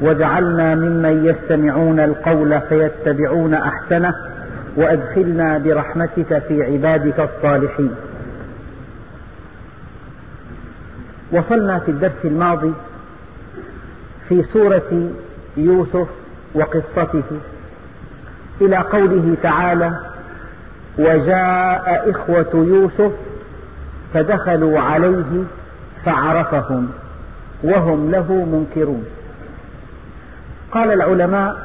[0.00, 4.10] واجعلنا ممن يستمعون القول فيتبعون احسنه
[4.76, 7.94] وادخلنا برحمتك في عبادك الصالحين
[11.32, 12.72] وصلنا في الدرس الماضي
[14.28, 15.10] في سوره
[15.56, 16.08] يوسف
[16.54, 17.22] وقصته
[18.60, 19.92] الى قوله تعالى
[20.98, 23.12] وجاء اخوه يوسف
[24.14, 25.44] فدخلوا عليه
[26.04, 26.88] فعرفهم
[27.64, 29.04] وهم له منكرون
[30.76, 31.56] قال العلماء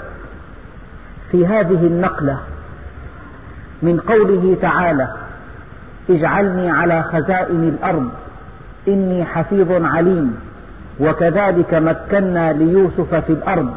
[1.32, 2.38] في هذه النقلة
[3.84, 5.08] من قوله تعالى
[6.10, 8.10] اجعلني على خزائن الأرض
[8.88, 10.36] إني حفيظ عليم
[11.00, 13.74] وكذلك مكنا ليوسف في الأرض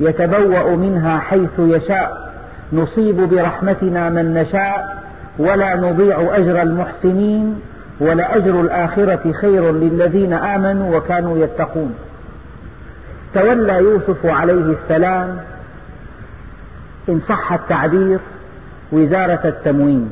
[0.00, 2.32] يتبوأ منها حيث يشاء
[2.72, 4.98] نصيب برحمتنا من نشاء
[5.38, 7.60] ولا نضيع أجر المحسنين
[8.00, 11.94] ولأجر الآخرة خير للذين آمنوا وكانوا يتقون
[13.34, 15.36] تولى يوسف عليه السلام
[17.08, 18.18] إن صح التعبير
[18.92, 20.10] وزارة التموين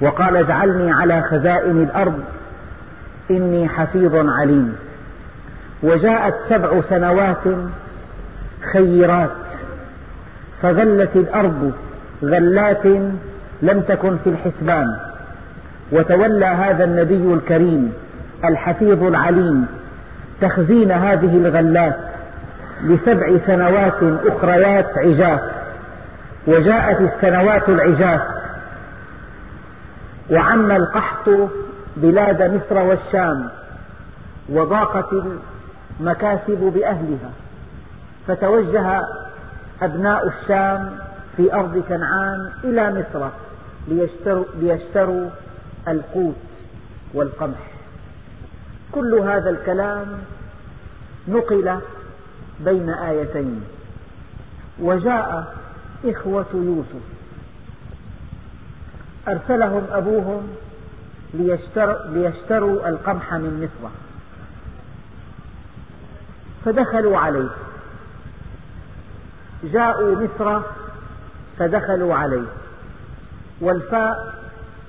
[0.00, 2.20] وقال اجعلني على خزائن الأرض
[3.30, 4.74] إني حفيظ عليم
[5.82, 7.42] وجاءت سبع سنوات
[8.72, 9.30] خيرات
[10.62, 11.72] فغلت الأرض
[12.22, 12.86] غلات
[13.62, 14.96] لم تكن في الحسبان
[15.92, 17.92] وتولى هذا النبي الكريم
[18.44, 19.66] الحفيظ العليم
[20.40, 21.96] تخزين هذه الغلات
[22.84, 24.00] لسبع سنوات
[24.32, 25.40] أخريات عجاف
[26.46, 28.20] وجاءت السنوات العجاف
[30.30, 31.28] وعم القحط
[31.96, 33.48] بلاد مصر والشام
[34.48, 35.06] وضاقت
[36.00, 37.30] المكاسب بأهلها
[38.28, 39.00] فتوجه
[39.82, 40.90] أبناء الشام
[41.36, 43.28] في أرض كنعان إلى مصر
[43.88, 45.28] ليشتروا, ليشتروا
[45.88, 46.36] القوت
[47.14, 47.58] والقمح
[48.92, 50.18] كل هذا الكلام
[51.28, 51.80] نقل
[52.60, 53.64] بين آيتين
[54.80, 55.56] وجاء
[56.04, 57.04] إخوة يوسف
[59.28, 60.48] أرسلهم أبوهم
[62.14, 63.92] ليشتروا القمح من مصر
[66.64, 67.50] فدخلوا عليه
[69.64, 70.60] جاءوا مصر
[71.58, 72.46] فدخلوا عليه
[73.60, 74.34] والفاء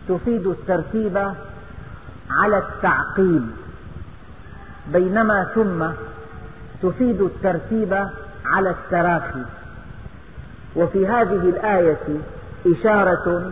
[0.10, 1.18] تفيد الترتيب
[2.30, 3.50] على التعقيب
[4.94, 5.88] بينما ثم
[6.84, 7.94] تفيد الترتيب
[8.46, 9.44] على التراخي
[10.76, 11.98] وفي هذه الآية
[12.68, 13.52] إشارة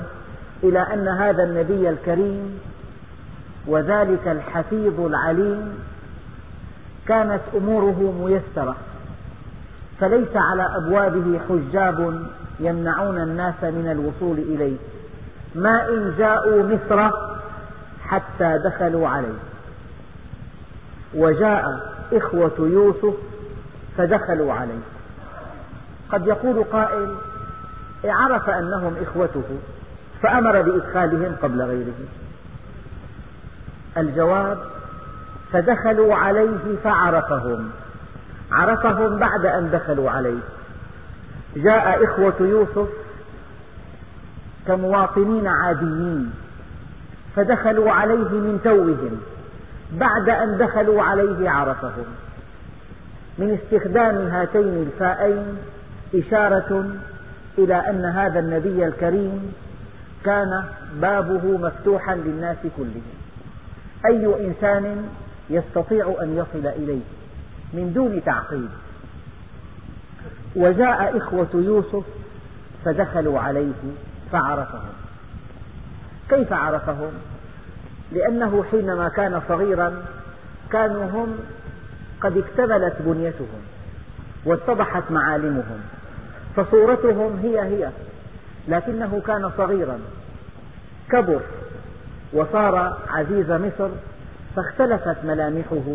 [0.63, 2.59] إلى أن هذا النبي الكريم
[3.67, 5.73] وذلك الحفيظ العليم
[7.07, 8.75] كانت أموره ميسرة
[9.99, 12.25] فليس على أبوابه حجاب
[12.59, 14.77] يمنعون الناس من الوصول إليه
[15.55, 17.11] ما إن جاءوا مصر
[18.05, 19.39] حتى دخلوا عليه
[21.13, 21.63] وجاء
[22.13, 23.13] إخوة يوسف
[23.97, 24.79] فدخلوا عليه
[26.11, 27.15] قد يقول قائل
[28.05, 29.43] عرف أنهم إخوته
[30.23, 31.93] فأمر بإدخالهم قبل غيره
[33.97, 34.57] الجواب
[35.53, 37.69] فدخلوا عليه فعرفهم
[38.51, 40.39] عرفهم بعد أن دخلوا عليه
[41.55, 42.87] جاء إخوة يوسف
[44.67, 46.33] كمواطنين عاديين
[47.35, 49.19] فدخلوا عليه من توهم
[49.93, 52.05] بعد أن دخلوا عليه عرفهم
[53.37, 55.57] من استخدام هاتين الفاءين
[56.15, 56.89] إشارة
[57.57, 59.53] إلى أن هذا النبي الكريم
[60.25, 60.63] كان
[61.01, 63.01] بابه مفتوحا للناس كلهم
[64.05, 65.05] أي إنسان
[65.49, 67.01] يستطيع أن يصل إليه
[67.73, 68.69] من دون تعقيد
[70.55, 72.03] وجاء إخوة يوسف
[72.85, 73.73] فدخلوا عليه
[74.31, 74.89] فعرفهم
[76.29, 77.11] كيف عرفهم
[78.11, 80.03] لأنه حينما كان صغيرا
[80.71, 81.37] كانوا هم
[82.21, 83.61] قد اكتملت بنيتهم
[84.45, 85.79] واتضحت معالمهم
[86.55, 87.89] فصورتهم هي هي
[88.67, 89.99] لكنه كان صغيرا
[91.09, 91.41] كبر
[92.33, 93.89] وصار عزيز مصر
[94.55, 95.87] فاختلفت ملامحه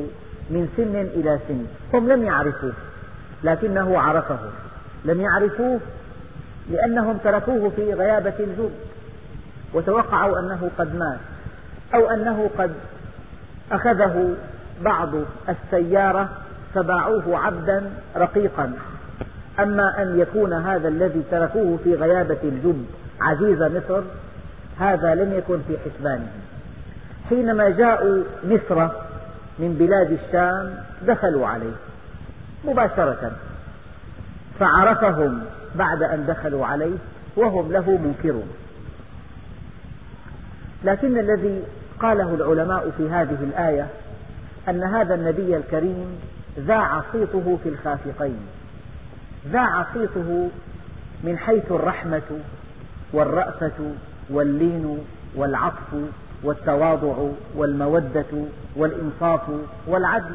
[0.50, 2.72] من سن إلى سن هم لم يعرفوه
[3.44, 4.38] لكنه عرفه
[5.04, 5.80] لم يعرفوه
[6.70, 8.72] لأنهم تركوه في غيابة الجود
[9.74, 11.18] وتوقعوا أنه قد مات
[11.94, 12.70] أو أنه قد
[13.72, 14.34] أخذه
[14.82, 15.10] بعض
[15.48, 16.28] السيارة
[16.74, 18.72] فباعوه عبدا رقيقا
[19.60, 22.86] أما أن يكون هذا الذي تركوه في غيابة الجب
[23.20, 24.02] عزيز مصر
[24.80, 26.28] هذا لم يكن في حسبانهم
[27.28, 28.88] حينما جاءوا مصر
[29.58, 30.74] من بلاد الشام
[31.06, 31.72] دخلوا عليه
[32.64, 33.32] مباشرة
[34.60, 35.40] فعرفهم
[35.74, 36.94] بعد أن دخلوا عليه
[37.36, 38.48] وهم له منكرون
[40.84, 41.62] لكن الذي
[42.00, 43.86] قاله العلماء في هذه الآية
[44.68, 46.18] أن هذا النبي الكريم
[46.58, 48.36] ذاع صيته في الخافقين
[49.52, 50.48] ذاع صيته
[51.24, 52.38] من حيث الرحمة
[53.12, 53.92] والرأفة
[54.30, 54.98] واللين
[55.36, 55.92] والعطف
[56.44, 58.44] والتواضع والمودة
[58.76, 59.40] والإنصاف
[59.86, 60.34] والعدل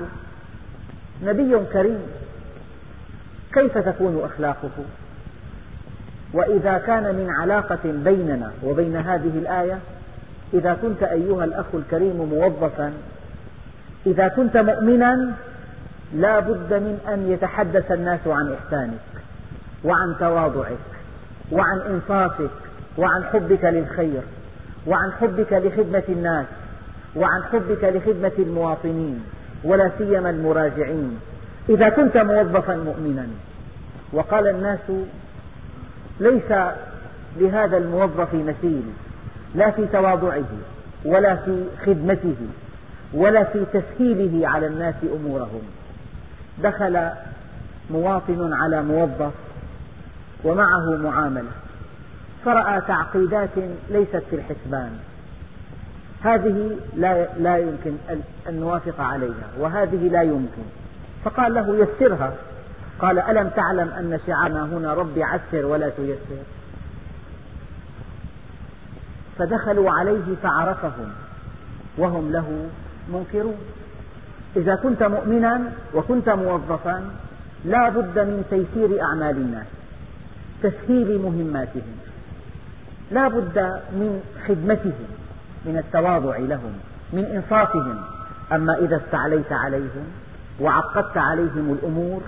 [1.24, 2.02] نبي كريم
[3.54, 4.70] كيف تكون أخلاقه
[6.34, 9.78] وإذا كان من علاقة بيننا وبين هذه الآية
[10.54, 12.94] إذا كنت أيها الأخ الكريم موظفا
[14.06, 15.32] إذا كنت مؤمنا
[16.16, 19.00] لا بد من أن يتحدث الناس عن إحسانك
[19.86, 20.78] وعن تواضعك
[21.52, 22.50] وعن إنصافك
[22.98, 24.22] وعن حبك للخير
[24.88, 26.46] وعن حبك لخدمة الناس
[27.16, 29.24] وعن حبك لخدمة المواطنين
[29.64, 31.20] ولا سيما المراجعين
[31.70, 33.28] إذا كنت موظفا مؤمنا
[34.14, 34.80] وقال الناس
[36.20, 36.52] ليس
[37.38, 38.84] لهذا الموظف مثيل
[39.56, 40.44] لا في تواضعه
[41.06, 42.36] ولا في خدمته
[43.14, 45.62] ولا في تسهيله على الناس أمورهم
[46.64, 47.10] دخل
[47.92, 49.32] مواطن على موظف
[50.44, 51.52] ومعه معاملة
[52.46, 53.50] فرأى تعقيدات
[53.90, 54.92] ليست في الحسبان
[56.24, 57.92] هذه لا لا يمكن
[58.50, 60.62] أن نوافق عليها وهذه لا يمكن
[61.26, 62.34] فقال له يسرها
[63.00, 66.44] قال ألم تعلم أن شعارنا هنا ربي عسر ولا تيسر
[69.38, 71.10] فدخلوا عليه فعرفهم
[71.98, 72.70] وهم له
[73.14, 73.56] منكرون
[74.58, 75.62] إذا كنت مؤمنا
[75.94, 77.04] وكنت موظفا
[77.66, 79.68] لا بد من تيسير أعمال الناس
[80.64, 81.96] تسهيل مهماتهم
[83.12, 83.60] لا بد
[83.92, 85.08] من خدمتهم
[85.66, 86.74] من التواضع لهم
[87.14, 88.02] من إنصافهم
[88.52, 90.06] أما إذا استعليت عليهم
[90.62, 92.22] وعقدت عليهم الأمور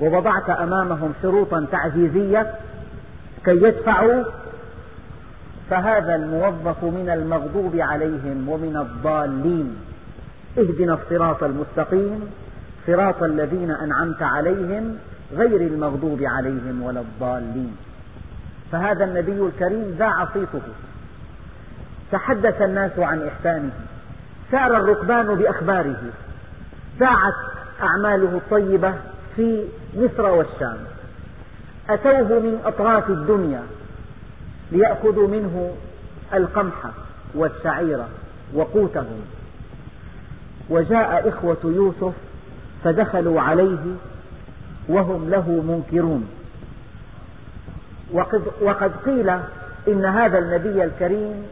[0.00, 2.54] ووضعت أمامهم شروطا تعجيزية
[3.44, 4.24] كي يدفعوا
[5.70, 9.76] فهذا الموظف من المغضوب عليهم ومن الضالين
[10.58, 12.20] اهدنا الصراط المستقيم
[12.86, 14.96] صراط الذين أنعمت عليهم
[15.32, 17.76] غير المغضوب عليهم ولا الضالين
[18.72, 20.60] فهذا النبي الكريم ذاع صيته
[22.12, 23.70] تحدث الناس عن إحسانه
[24.52, 25.96] سار الركبان بأخباره
[27.00, 27.34] ذاعت
[27.82, 28.94] أعماله الطيبة
[29.36, 29.64] في
[29.96, 30.76] مصر والشام
[31.88, 33.62] أتوه من أطراف الدنيا
[34.72, 35.72] ليأخذوا منه
[36.34, 36.90] القمح
[37.34, 37.98] والشعير
[38.54, 39.20] وقوتهم
[40.70, 42.12] وجاء إخوة يوسف
[42.84, 43.84] فدخلوا عليه
[44.88, 46.28] وهم له منكرون
[48.12, 49.30] وقد, وقد قيل
[49.88, 51.42] إن هذا النبي الكريم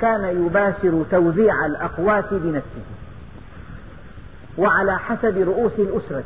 [0.00, 2.82] كان يباشر توزيع الأقوات بنفسه
[4.58, 6.22] وعلى حسب رؤوس الأسرة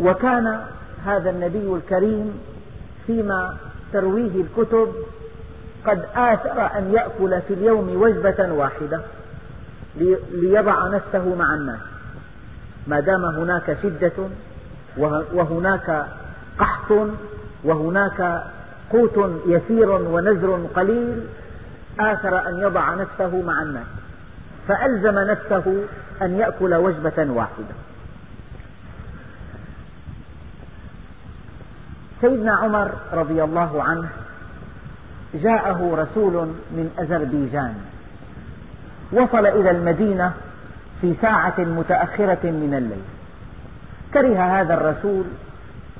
[0.00, 0.60] وكان
[1.06, 2.38] هذا النبي الكريم
[3.06, 3.56] فيما
[3.92, 4.92] ترويه الكتب
[5.86, 9.00] قد آثر أن يأكل في اليوم وجبة واحدة
[10.32, 11.80] ليضع نفسه مع الناس
[12.86, 14.12] ما دام هناك شدة
[15.32, 16.06] وهناك
[16.58, 16.92] قحط
[17.64, 18.44] وهناك
[18.92, 21.20] قوت يسير ونزر قليل
[22.00, 23.86] آثر أن يضع نفسه مع الناس
[24.68, 25.84] فألزم نفسه
[26.22, 27.74] أن يأكل وجبة واحدة
[32.28, 34.08] سيدنا عمر رضي الله عنه
[35.34, 36.34] جاءه رسول
[36.70, 37.74] من أذربيجان
[39.12, 40.32] وصل إلى المدينة
[41.00, 43.02] في ساعة متأخرة من الليل
[44.14, 45.24] كره هذا الرسول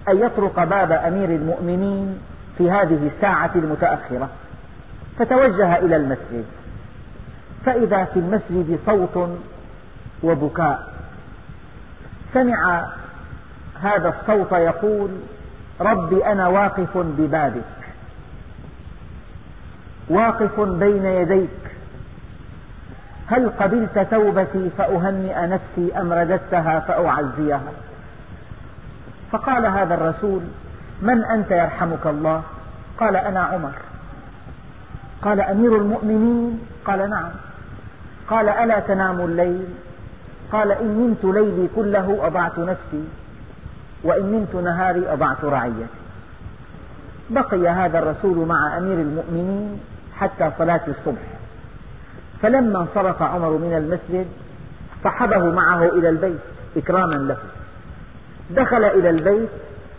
[0.08, 2.18] أن يطرق باب أمير المؤمنين
[2.58, 4.28] في هذه الساعة المتأخرة
[5.18, 6.44] فتوجه إلى المسجد
[7.66, 9.28] فإذا في المسجد صوت
[10.22, 10.88] وبكاء
[12.34, 12.86] سمع
[13.82, 15.10] هذا الصوت يقول
[15.80, 17.62] ربي أنا واقف ببابك
[20.10, 21.50] واقف بين يديك
[23.26, 27.62] هل قبلت توبتي فأهنئ نفسي أم رددتها فأعزيها
[29.32, 30.40] فقال هذا الرسول
[31.02, 32.42] من أنت يرحمك الله
[32.98, 33.72] قال أنا عمر
[35.22, 37.30] قال أمير المؤمنين قال نعم
[38.28, 39.66] قال ألا تنام الليل
[40.52, 43.04] قال إن نمت ليلي كله أضعت نفسي
[44.04, 45.86] وإن نمت نهاري أضعت رعيتي
[47.30, 49.80] بقي هذا الرسول مع أمير المؤمنين
[50.18, 51.24] حتى صلاة الصبح
[52.42, 54.26] فلما انصرف عمر من المسجد
[55.04, 56.40] صحبه معه إلى البيت
[56.76, 57.36] إكراما له
[58.50, 59.48] دخل إلى البيت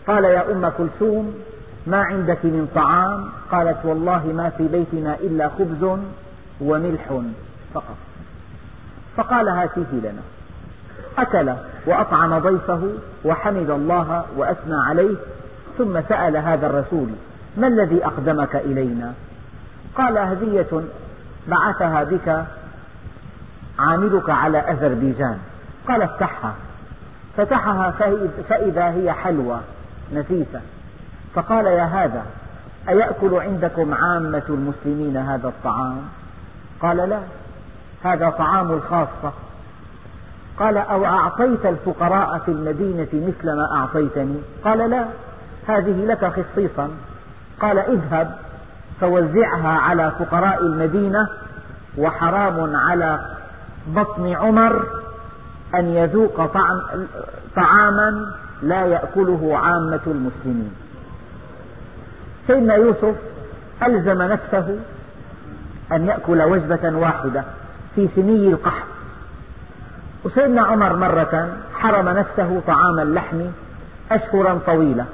[0.06, 1.34] قال يا أم كلثوم
[1.86, 5.98] ما عندك من طعام قالت والله ما في بيتنا إلا خبز
[6.60, 7.20] وملح
[7.74, 7.96] فقط
[9.16, 10.22] فقال هاته لنا
[11.18, 11.52] أكل
[11.86, 12.90] وأطعم ضيفه
[13.24, 15.16] وحمد الله وأثنى عليه
[15.78, 17.08] ثم سأل هذا الرسول
[17.56, 19.12] ما الذي أقدمك إلينا
[19.94, 20.82] قال هدية
[21.48, 22.44] بعثها بك
[23.78, 25.38] عاملك على أذربيجان
[25.88, 26.54] قال افتحها
[27.36, 27.90] فتحها
[28.48, 29.60] فإذا هي حلوى
[30.12, 30.60] نفيسة
[31.34, 32.22] فقال يا هذا
[32.88, 36.00] أيأكل عندكم عامة المسلمين هذا الطعام
[36.82, 37.20] قال لا
[38.04, 39.32] هذا طعام الخاصة
[40.58, 45.06] قال أو أعطيت الفقراء في المدينة مثل ما أعطيتني قال لا
[45.68, 46.88] هذه لك خصيصا
[47.60, 48.36] قال اذهب
[49.00, 51.28] فوزعها على فقراء المدينة
[51.98, 53.20] وحرام على
[53.88, 54.86] بطن عمر
[55.74, 56.80] أن يذوق طعم
[57.56, 58.32] طعاما
[58.62, 60.72] لا يأكله عامة المسلمين
[62.46, 63.14] سيدنا يوسف
[63.86, 64.76] ألزم نفسه
[65.92, 67.44] أن يأكل وجبة واحدة
[67.94, 68.86] في سني القحط
[70.26, 73.40] وسيدنا عمر مرة حرم نفسه طعام اللحم
[74.12, 75.04] أشهرا طويلة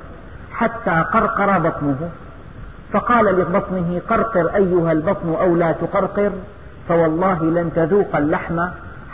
[0.52, 2.11] حتى قرقر بطنه
[2.92, 6.33] فقال لبطنه قرقر أيها البطن أو لا تقرقر
[6.88, 8.59] فوالله لن تذوق اللحم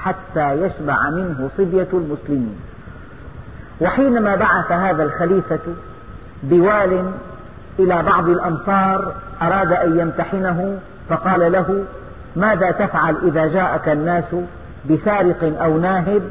[0.04, 2.60] حتى يشبع منه صبية المسلمين
[3.80, 5.60] وحينما بعث هذا الخليفة
[6.42, 7.10] بوال
[7.78, 10.78] إلى بعض الأمصار أراد أن يمتحنه
[11.08, 11.84] فقال له
[12.36, 14.24] ماذا تفعل إذا جاءك الناس
[14.90, 16.22] بسارق أو ناهب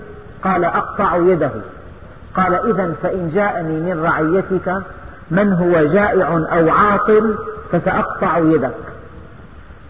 [0.44, 1.52] قال أقطع يده
[2.36, 4.76] قال إذا فإن جاءني من رعيتك
[5.32, 7.36] من هو جائع أو عاطل
[7.72, 8.72] فسأقطع يدك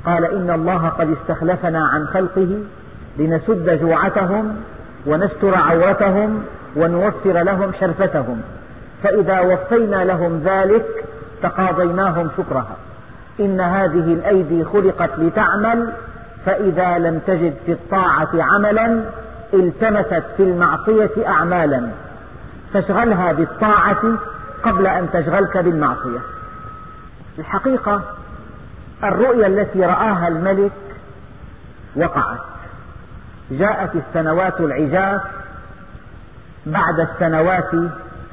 [0.05, 2.57] قال إن الله قد استخلفنا عن خلقه
[3.17, 4.55] لنسد جوعتهم
[5.07, 6.43] ونستر عورتهم
[6.75, 8.41] ونوفر لهم حرفتهم
[9.03, 10.85] فإذا وفينا لهم ذلك
[11.43, 12.75] تقاضيناهم شكرها
[13.39, 15.87] إن هذه الأيدي خلقت لتعمل
[16.47, 19.03] فإذا لم تجد في الطاعة عملا
[19.53, 21.89] التمست في المعصية أعمالا
[22.73, 24.01] فاشغلها بالطاعة
[24.63, 26.19] قبل أن تشغلك بالمعصية
[27.39, 28.01] الحقيقة
[29.03, 30.71] الرؤيا التي رآها الملك
[31.95, 32.39] وقعت
[33.51, 35.21] جاءت السنوات العجاف
[36.65, 37.71] بعد السنوات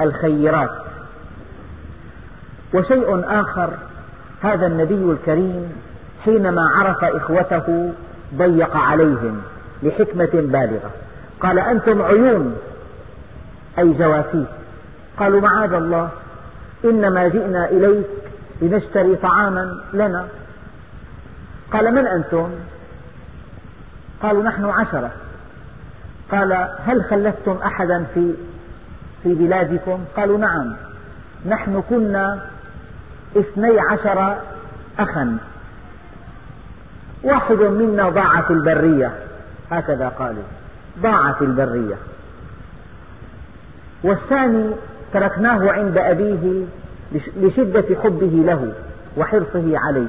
[0.01, 0.71] الخيرات
[2.75, 3.71] وشيء آخر
[4.43, 5.73] هذا النبي الكريم
[6.25, 7.93] حينما عرف إخوته
[8.35, 9.43] ضيق عليهم
[9.83, 10.91] لحكمة بالغة
[11.41, 12.57] قال أنتم عيون
[13.79, 14.47] أي جواسيس
[15.17, 16.09] قالوا معاذ الله
[16.85, 18.07] إنما جئنا إليك
[18.63, 20.27] لنشتري طعاما لنا
[21.73, 22.49] قال من أنتم
[24.23, 25.11] قالوا نحن عشرة
[26.31, 26.53] قال
[26.87, 28.35] هل خلفتم أحدا في
[29.23, 30.77] في بلادكم قالوا نعم
[31.49, 32.47] نحن كنا
[33.37, 34.37] اثني عشر
[34.99, 35.39] أخا
[37.25, 39.11] واحد منا ضاع في البرية
[39.71, 40.43] هكذا قالوا
[41.03, 41.95] ضاع في البرية
[44.05, 44.71] والثاني
[45.13, 46.65] تركناه عند أبيه
[47.37, 48.73] لشدة حبه له
[49.17, 50.07] وحرصه عليه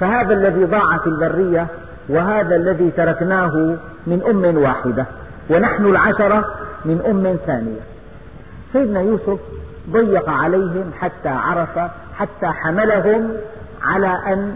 [0.00, 1.66] فهذا الذي ضاع في البرية
[2.08, 5.06] وهذا الذي تركناه من أم واحدة
[5.50, 6.44] ونحن العشرة
[6.84, 7.80] من أم ثانية
[8.72, 9.38] سيدنا يوسف
[9.90, 11.78] ضيق عليهم حتى عرف
[12.18, 13.32] حتى حملهم
[13.82, 14.54] على أن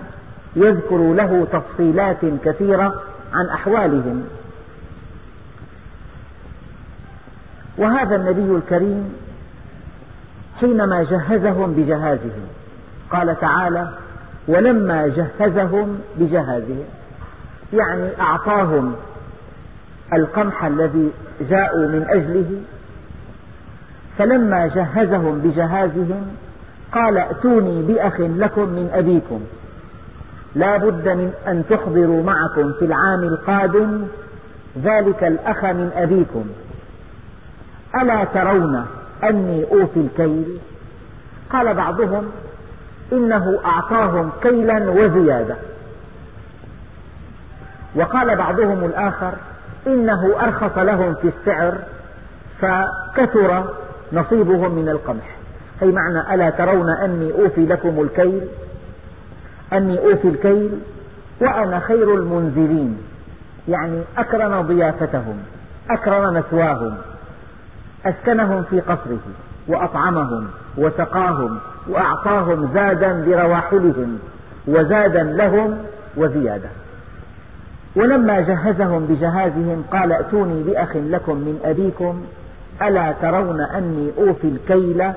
[0.57, 3.03] يذكر له تفصيلات كثيرة
[3.33, 4.25] عن أحوالهم
[7.79, 9.13] وهذا النبي الكريم
[10.61, 12.47] حينما جهزهم بجهازهم
[13.11, 13.91] قال تعالى
[14.49, 16.85] ولما جهزهم بجهازهم
[17.73, 18.95] يعني أعطاهم
[20.13, 21.11] القمح الذي
[21.51, 22.61] جاءوا من أجله
[24.19, 26.27] فلما جهزهم بجهازهم
[26.93, 29.41] قال ائتوني بأخ لكم من أبيكم
[30.59, 34.05] لا بد من أن تحضروا معكم في العام القادم
[34.83, 36.45] ذلك الأخ من أبيكم
[38.03, 38.87] ألا ترون
[39.25, 40.59] أني أوفي الكيل
[41.51, 42.31] قال بعضهم
[43.13, 45.57] إنه أعطاهم كيلا وزيادة
[47.97, 49.33] وقال بعضهم الآخر
[49.87, 51.79] إنه أرخص لهم في السعر
[52.61, 53.65] فكثر
[54.13, 55.37] نصيبهم من القمح
[55.83, 58.47] أي معنى ألا ترون أني أوفي لكم الكيل
[59.73, 60.71] أني أوفي الكيل
[61.41, 62.99] وأنا خير المنزلين
[63.69, 65.39] يعني أكرم ضيافتهم
[65.91, 66.95] أكرم مثواهم
[68.07, 69.19] أسكنهم في قصره
[69.69, 70.47] وأطعمهم
[70.79, 71.59] وسقاهم
[71.89, 74.19] وأعطاهم زادا لرواحلهم
[74.69, 75.79] وزادا لهم
[76.17, 76.69] وزيادة
[77.97, 82.23] ولما جهزهم بجهازهم قال ائتوني بأخ لكم من أبيكم
[82.83, 85.13] ألا ترون أني أوفي الكيل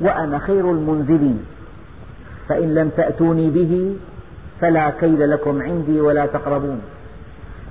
[0.00, 1.44] وأنا خير المنزلين
[2.48, 3.96] فإن لم تأتوني به
[4.60, 6.80] فلا كيد لكم عندي ولا تقربون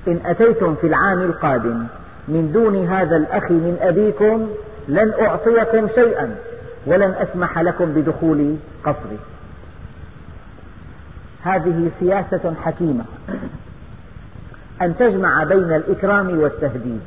[0.08, 1.84] إن أتيتم في العام القادم
[2.28, 4.48] من دون هذا الأخ من أبيكم
[4.88, 6.36] لن أعطيكم شيئا
[6.88, 9.20] ولن أسمح لكم بدخول قصري
[11.44, 13.04] هذه سياسة حكيمة
[14.82, 17.02] أن تجمع بين الإكرام والتهديد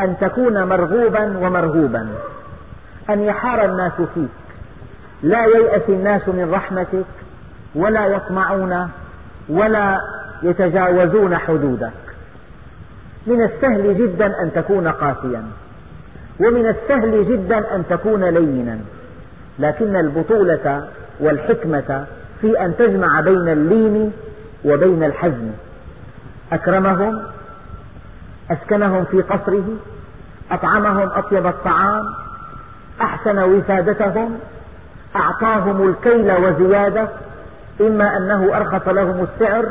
[0.00, 2.08] أن تكون مرغوبا ومرهوبا
[3.10, 4.28] أن يحار الناس فيك
[5.22, 7.04] لا ييأس الناس من رحمتك
[7.74, 8.88] ولا يطمعون
[9.48, 9.98] ولا
[10.42, 11.92] يتجاوزون حدودك
[13.26, 15.42] من السهل جدا أن تكون قاسيا
[16.40, 18.78] ومن السهل جدا أن تكون لينا
[19.58, 20.88] لكن البطولة
[21.20, 22.04] والحكمة
[22.40, 24.12] في أن تجمع بين اللين
[24.64, 25.50] وبين الحزم
[26.52, 27.22] أكرمهم
[28.50, 29.68] أسكنهم في قصره
[30.50, 32.04] أطعمهم أطيب الطعام
[33.00, 34.38] أحسن وسادتهم
[35.16, 37.08] أعطاهم الكيل وزيادة
[37.80, 39.66] إما أنه أرخص لهم السعر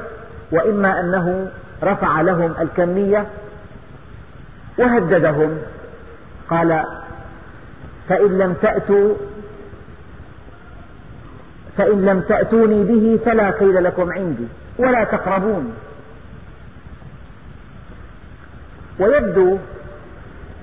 [0.52, 1.48] وإما أنه
[1.84, 3.26] رفع لهم الكمية
[4.80, 5.58] وهددهم
[6.50, 6.84] قال
[8.10, 9.14] فإن لم تأتوا
[11.78, 14.48] فإن لم تأتوني به فلا كيل لكم عندي
[14.80, 15.74] ولا تقربون
[19.00, 19.58] ويبدو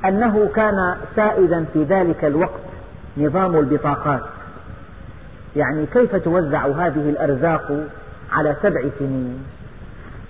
[0.05, 2.61] أنه كان سائدا في ذلك الوقت
[3.19, 4.23] نظام البطاقات
[5.57, 7.87] يعني كيف توزع هذه الأرزاق
[8.33, 9.45] على سبع سنين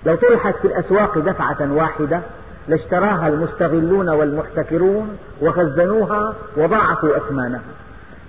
[0.05, 2.21] لو طرحت في الأسواق دفعة واحدة
[2.67, 7.61] لاشتراها المستغلون والمحتكرون وخزنوها وضاعفوا أثمانها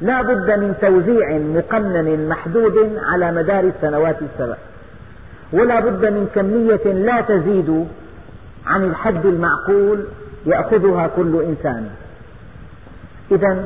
[0.00, 4.56] لا بد من توزيع مقنن محدود على مدار السنوات السبع
[5.52, 7.86] ولا بد من كمية لا تزيد
[8.66, 10.04] عن الحد المعقول
[10.46, 11.88] يأخذها كل إنسان
[13.32, 13.62] إذا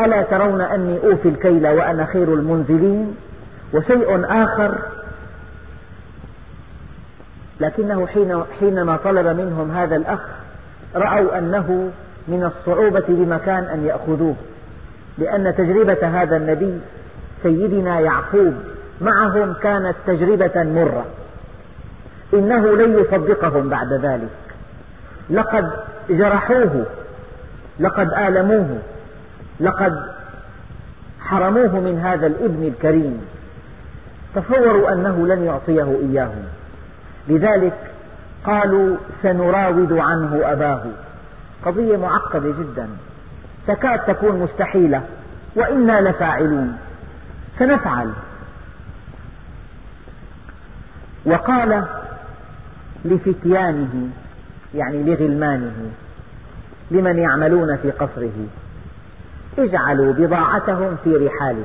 [0.00, 3.16] ألا ترون أني أوفي الكيل وأنا خير المنزلين
[3.74, 4.78] وشيء آخر
[7.60, 10.22] لكنه حين حينما طلب منهم هذا الأخ
[10.96, 11.90] رأوا أنه
[12.28, 14.34] من الصعوبة بمكان أن يأخذوه
[15.18, 16.80] لأن تجربة هذا النبي
[17.42, 18.54] سيدنا يعقوب
[19.00, 21.04] معهم كانت تجربة مرة
[22.34, 24.28] إنه لن يصدقهم بعد ذلك
[25.30, 25.70] لقد
[26.10, 26.86] جرحوه
[27.80, 28.78] لقد آلموه
[29.60, 30.12] لقد
[31.20, 33.20] حرموه من هذا الابن الكريم
[34.34, 36.42] تصوروا أنه لن يعطيه إياهم
[37.28, 37.72] لذلك
[38.44, 40.82] قالوا سنراود عنه أباه
[41.64, 42.88] قضية معقدة جدا
[43.66, 45.02] تكاد تكون مستحيلة
[45.54, 46.78] وإنا لفاعلون
[47.58, 48.10] سنفعل
[51.24, 51.84] وقال
[53.04, 54.08] لفتيانه
[54.74, 55.90] يعني لغلمانه
[56.90, 58.46] لمن يعملون في قصره
[59.58, 61.64] اجعلوا بضاعتهم في رحالهم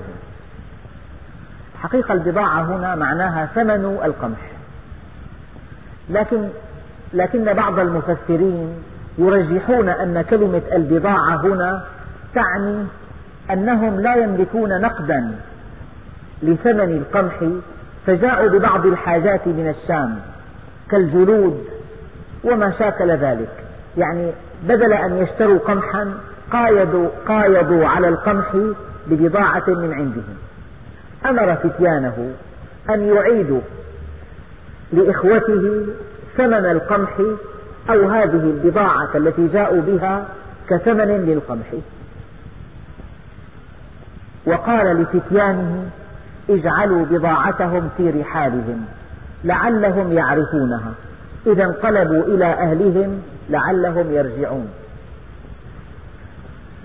[1.81, 4.51] حقيقة البضاعة هنا معناها ثمن القمح
[6.09, 6.49] لكن
[7.13, 8.69] لكن بعض المفسرين
[9.17, 11.83] يرجحون أن كلمة البضاعة هنا
[12.35, 12.85] تعني
[13.51, 15.35] أنهم لا يملكون نقدا
[16.43, 17.49] لثمن القمح
[18.07, 20.19] فجاءوا ببعض الحاجات من الشام
[20.91, 21.65] كالجلود
[22.43, 23.49] وما شاكل ذلك
[23.97, 24.31] يعني
[24.63, 26.13] بدل أن يشتروا قمحا
[26.51, 28.59] قايدوا, قايضوا على القمح
[29.07, 30.35] ببضاعة من عندهم
[31.25, 32.31] أمر فتيانه
[32.89, 33.61] أن يعيدوا
[34.93, 35.85] لإخوته
[36.37, 37.17] ثمن القمح
[37.89, 40.25] أو هذه البضاعة التي جاءوا بها
[40.69, 41.73] كثمن للقمح
[44.45, 45.83] وقال لفتيانه
[46.49, 48.85] اجعلوا بضاعتهم في رحالهم
[49.43, 50.91] لعلهم يعرفونها
[51.47, 54.67] إذا انقلبوا إلى أهلهم لعلهم يرجعون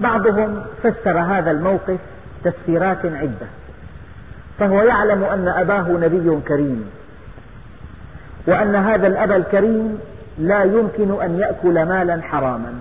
[0.00, 1.98] بعضهم فسر هذا الموقف
[2.44, 3.46] تفسيرات عدة
[4.58, 6.90] فهو يعلم أن أباه نبي كريم
[8.46, 9.98] وأن هذا الأب الكريم
[10.38, 12.72] لا يمكن أن يأكل مالا حراما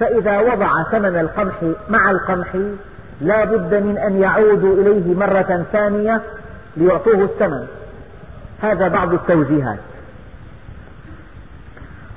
[0.00, 1.54] فإذا وضع ثمن القمح
[1.88, 2.48] مع القمح
[3.20, 6.20] لا بد من أن يعودوا إليه مرة ثانية
[6.76, 7.66] ليعطوه الثمن
[8.62, 9.78] هذا بعض التوجيهات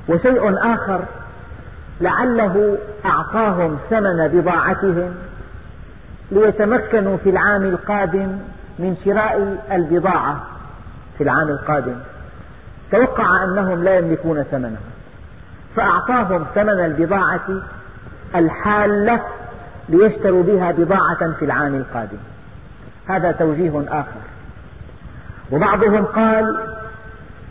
[0.09, 1.05] وشيء آخر
[2.03, 5.15] لعله أعطاهم ثمن بضاعتهم
[6.31, 8.39] ليتمكنوا في العام القادم
[8.79, 10.43] من شراء البضاعة
[11.17, 11.95] في العام القادم
[12.91, 14.79] توقع أنهم لا يملكون ثمنها
[15.75, 17.47] فأعطاهم ثمن البضاعة
[18.35, 19.21] الحالة
[19.89, 22.17] ليشتروا بها بضاعة في العام القادم
[23.07, 24.21] هذا توجيه آخر
[25.51, 26.45] وبعضهم قال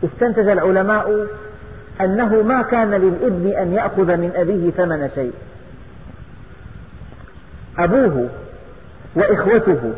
[0.04, 1.26] استنتج العلماء
[2.00, 5.33] أنه ما كان للابن أن يأخذ من أبيه ثمن شيء
[7.78, 8.28] أبوه
[9.14, 9.92] وإخوته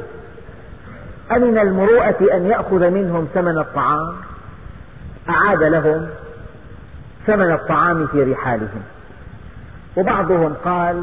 [1.32, 4.12] أمن المروءة أن يأخذ منهم ثمن الطعام
[5.28, 6.06] أعاد لهم
[7.26, 8.82] ثمن الطعام في رحالهم
[9.96, 11.02] وبعضهم قال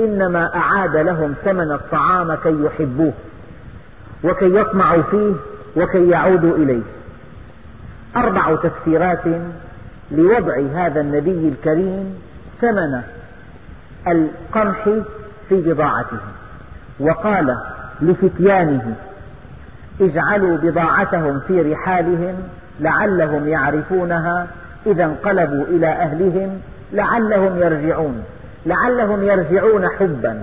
[0.00, 3.12] إنما أعاد لهم ثمن الطعام كي يحبوه
[4.24, 5.34] وكي يطمعوا فيه
[5.76, 6.82] وكي يعودوا إليه
[8.16, 9.22] أربع تفسيرات
[10.12, 12.14] لوضع هذا النبي الكريم
[12.60, 13.02] ثمن
[14.08, 14.88] القمح
[15.48, 16.18] في بضاعته
[17.00, 17.54] وقال
[18.02, 18.94] لفتيانه
[20.00, 22.34] اجعلوا بضاعتهم في رحالهم
[22.80, 24.46] لعلهم يعرفونها
[24.86, 26.60] إذا انقلبوا إلى أهلهم
[26.92, 28.22] لعلهم يرجعون
[28.66, 30.42] لعلهم يرجعون حبا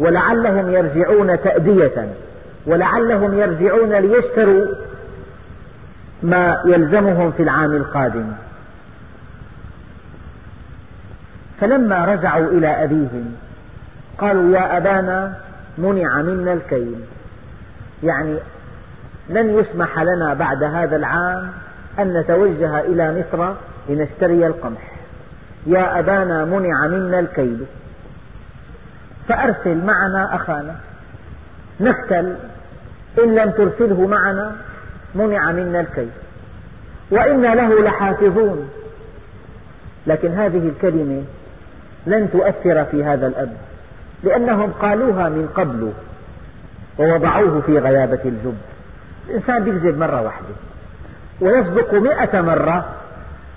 [0.00, 2.08] ولعلهم يرجعون تأدية
[2.66, 4.66] ولعلهم يرجعون ليشتروا
[6.22, 8.32] ما يلزمهم في العام القادم
[11.60, 13.36] فلما رجعوا إلى أبيهم
[14.18, 15.34] قالوا يا أبانا
[15.78, 17.00] منع منا الكيل
[18.02, 18.36] يعني
[19.28, 21.50] لن يسمح لنا بعد هذا العام
[21.98, 23.54] أن نتوجه إلى مصر
[23.88, 24.92] لنشتري القمح
[25.66, 27.60] يا أبانا منع منا الكيل
[29.28, 30.76] فأرسل معنا أخانا
[31.80, 32.36] نقتل
[33.24, 34.52] إن لم ترسله معنا
[35.14, 36.10] منع منا الكيل
[37.10, 38.68] وإنا له لحافظون
[40.06, 41.22] لكن هذه الكلمة
[42.06, 43.52] لن تؤثر في هذا الأب
[44.24, 45.92] لأنهم قالوها من قبل
[46.98, 48.54] ووضعوه في غيابة الجب
[49.28, 50.54] الإنسان يكذب مرة واحدة
[51.40, 52.84] ويصدق مئة مرة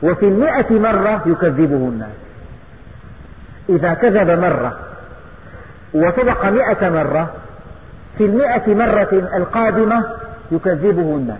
[0.03, 2.09] وفي المئة مرة يكذبه الناس
[3.69, 4.79] إذا كذب مرة
[5.93, 7.33] وصدق مئة مرة
[8.17, 10.05] في المئة مرة القادمة
[10.51, 11.39] يكذبه الناس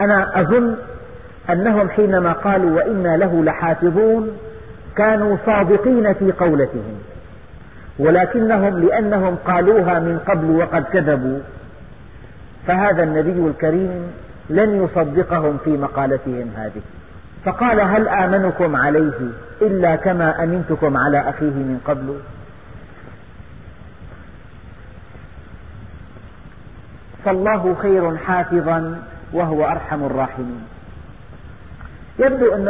[0.00, 0.76] أنا أظن
[1.50, 4.36] أنهم حينما قالوا وإنا له لحافظون
[4.96, 6.94] كانوا صادقين في قولتهم
[7.98, 11.38] ولكنهم لأنهم قالوها من قبل وقد كذبوا
[12.66, 14.12] فهذا النبي الكريم
[14.50, 16.80] لن يصدقهم في مقالتهم هذه
[17.44, 19.12] فقال هل آمنكم عليه
[19.62, 22.16] إلا كما أمنتكم على أخيه من قبل
[27.24, 28.98] فالله خير حافظا
[29.32, 30.62] وهو أرحم الراحمين
[32.18, 32.64] يبدو أن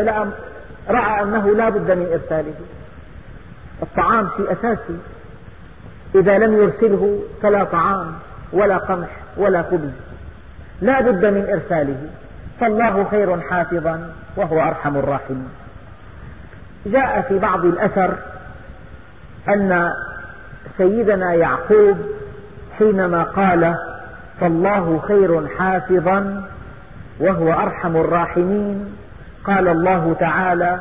[0.89, 2.55] رأى أنه لا بد من إرساله
[3.83, 4.97] الطعام شيء أساسي
[6.15, 8.13] إذا لم يرسله فلا طعام
[8.53, 9.91] ولا قمح ولا خبز
[10.81, 11.97] لا بد من إرساله
[12.61, 15.49] فالله خير حافظا وهو أرحم الراحمين
[16.87, 18.15] جاء في بعض الأثر
[19.49, 19.89] أن
[20.79, 21.97] سيدنا يعقوب
[22.79, 23.75] حينما قال
[24.41, 26.43] فالله خير حافظا
[27.21, 28.97] وهو أرحم الراحمين
[29.51, 30.81] قال الله تعالى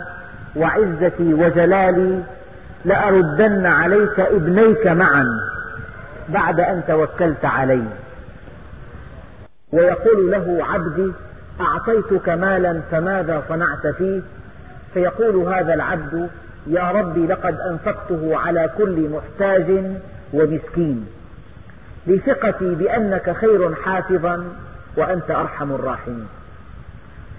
[0.55, 2.21] وعزتي وجلالي
[2.85, 5.25] لأردن عليك ابنيك معا
[6.29, 7.83] بعد أن توكلت علي
[9.73, 11.11] ويقول له عبدي
[11.61, 14.21] أعطيتك مالا فماذا صنعت فيه
[14.93, 16.29] فيقول هذا العبد
[16.67, 19.83] يا ربي لقد أنفقته على كل محتاج
[20.33, 21.05] ومسكين
[22.07, 24.43] لثقتي بأنك خير حافظا
[24.97, 26.27] وأنت أرحم الراحمين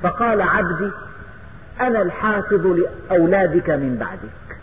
[0.03, 0.88] فقال عبدي
[1.80, 4.56] أنا الحافظ لأولادك من بعدك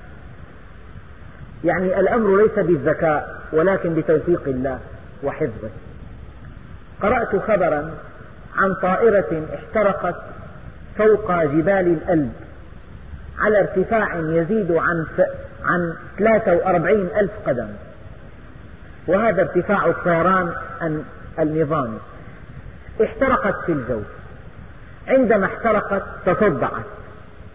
[1.64, 4.80] يعني الأمر ليس بالذكاء ولكن بتوفيق الله
[5.24, 5.70] وحفظه
[7.02, 7.92] قرأت خبرا
[8.58, 10.16] عن طائرة احترقت
[10.98, 11.70] فوق جبال
[12.02, 12.34] الألب
[13.40, 15.06] على ارتفاع يزيد عن
[15.66, 17.68] عن 43 ألف قدم
[19.08, 20.54] وهذا ارتفاع الطيران
[21.40, 21.98] النظامي
[23.04, 24.02] احترقت في الجو
[25.08, 26.84] عندما احترقت تصدعت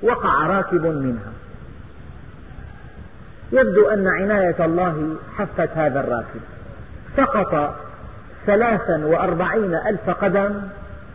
[0.03, 1.33] وقع راكب منها
[3.53, 6.41] يبدو أن عناية الله حفت هذا الراكب
[7.17, 7.77] سقط
[8.47, 10.55] ثلاثا وأربعين ألف قدم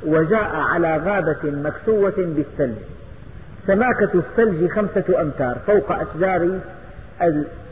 [0.06, 2.78] وجاء على غابة مكسوة بالثلج
[3.68, 6.60] سماكة الثلج خمسة أمتار فوق أشجار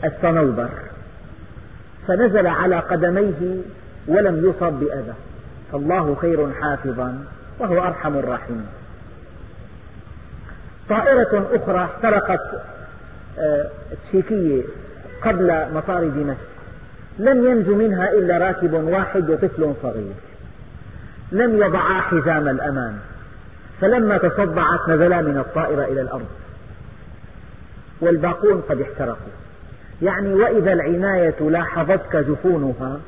[0.04, 0.68] الصنوبر
[2.08, 3.60] فنزل على قدميه
[4.08, 5.14] ولم يصب بأذى
[5.72, 7.24] فالله خير حافظا
[7.58, 8.66] وهو أرحم الراحمين
[10.88, 12.40] طائرة أخرى احترقت
[13.38, 13.70] آه،
[14.08, 14.62] تشيكية
[15.22, 16.36] قبل مطار دمشق
[17.18, 20.12] لم ينجو منها إلا راكب واحد وطفل صغير
[21.32, 22.96] لم يضعا حزام الأمان
[23.80, 26.28] فلما تصدعت نزلا من الطائرة إلى الأرض
[28.00, 29.32] والباقون قد احترقوا
[30.02, 32.98] يعني وإذا العناية لاحظتك جفونها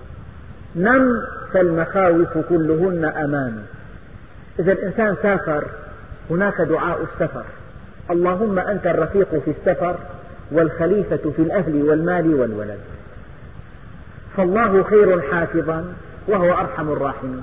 [0.77, 1.09] نم
[1.53, 3.63] فالمخاوف كلهن أمان
[4.59, 5.65] إذا الإنسان سافر
[6.31, 7.45] هناك دعاء السفر
[8.11, 9.97] اللهم أنت الرفيق في السفر
[10.53, 12.79] والخليفة في الأهل والمال والولد
[14.37, 15.85] فالله خير حافظا
[16.29, 17.43] وهو أرحم الراحمين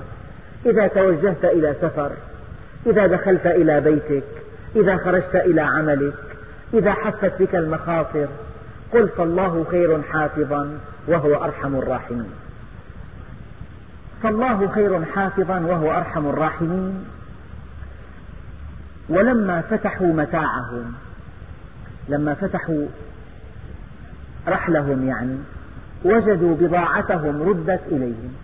[0.66, 2.12] إذا توجهت إلى سفر
[2.86, 4.24] إذا دخلت إلى بيتك
[4.76, 6.14] إذا خرجت إلى عملك
[6.74, 8.26] إذا حست بك المخاطر
[8.92, 12.30] قل فالله خير حافظا وهو أرحم الراحمين
[14.22, 17.04] فالله خير حافظا وهو أرحم الراحمين
[19.08, 20.92] ولما فتحوا متاعهم
[22.08, 22.86] لما فتحوا
[24.48, 25.38] رحلهم يعني
[26.04, 28.34] وجدوا بضاعتهم ردت إليهم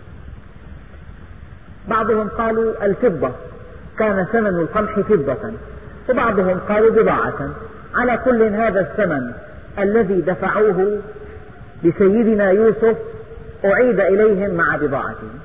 [1.89, 3.31] بعضهم قالوا الفضة
[3.99, 5.53] كان ثمن القمح فضة
[6.11, 7.51] وبعضهم قالوا بضاعة
[7.95, 9.33] على كل هذا الثمن
[9.79, 10.99] الذي دفعوه
[11.85, 12.97] لسيدنا يوسف
[13.65, 15.39] أعيد إليهم مع بضاعتهم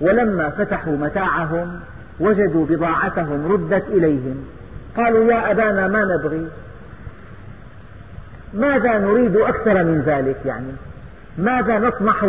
[0.00, 1.80] ولما فتحوا متاعهم
[2.20, 4.36] وجدوا بضاعتهم ردت إليهم
[4.96, 6.48] قالوا يا أبانا ما نبغي
[8.54, 10.72] ماذا نريد أكثر من ذلك يعني
[11.38, 12.24] ماذا نطمح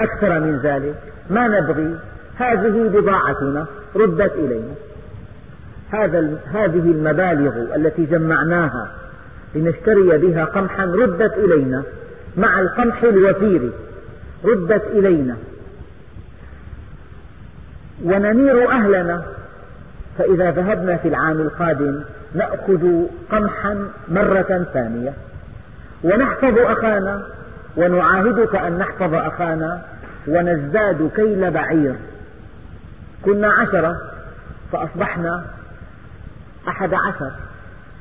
[0.00, 0.94] أكثر من ذلك
[1.30, 1.96] ما نبغي
[2.36, 4.74] هذه بضاعتنا ردت إلينا
[5.92, 8.90] هذا هذه المبالغ التي جمعناها
[9.54, 11.82] لنشتري بها قمحا ردت إلينا
[12.36, 13.70] مع القمح الوفير
[14.44, 15.36] ردت إلينا
[18.04, 19.22] وننير أهلنا
[20.18, 22.00] فإذا ذهبنا في العام القادم
[22.34, 25.12] نأخذ قمحا مرة ثانية
[26.04, 27.26] ونحفظ أخانا
[27.76, 29.82] ونعاهدك أن نحفظ أخانا
[30.28, 31.94] ونزداد كيل بعير
[33.24, 34.00] كنا عشرة
[34.72, 35.44] فأصبحنا
[36.68, 37.30] أحد عشر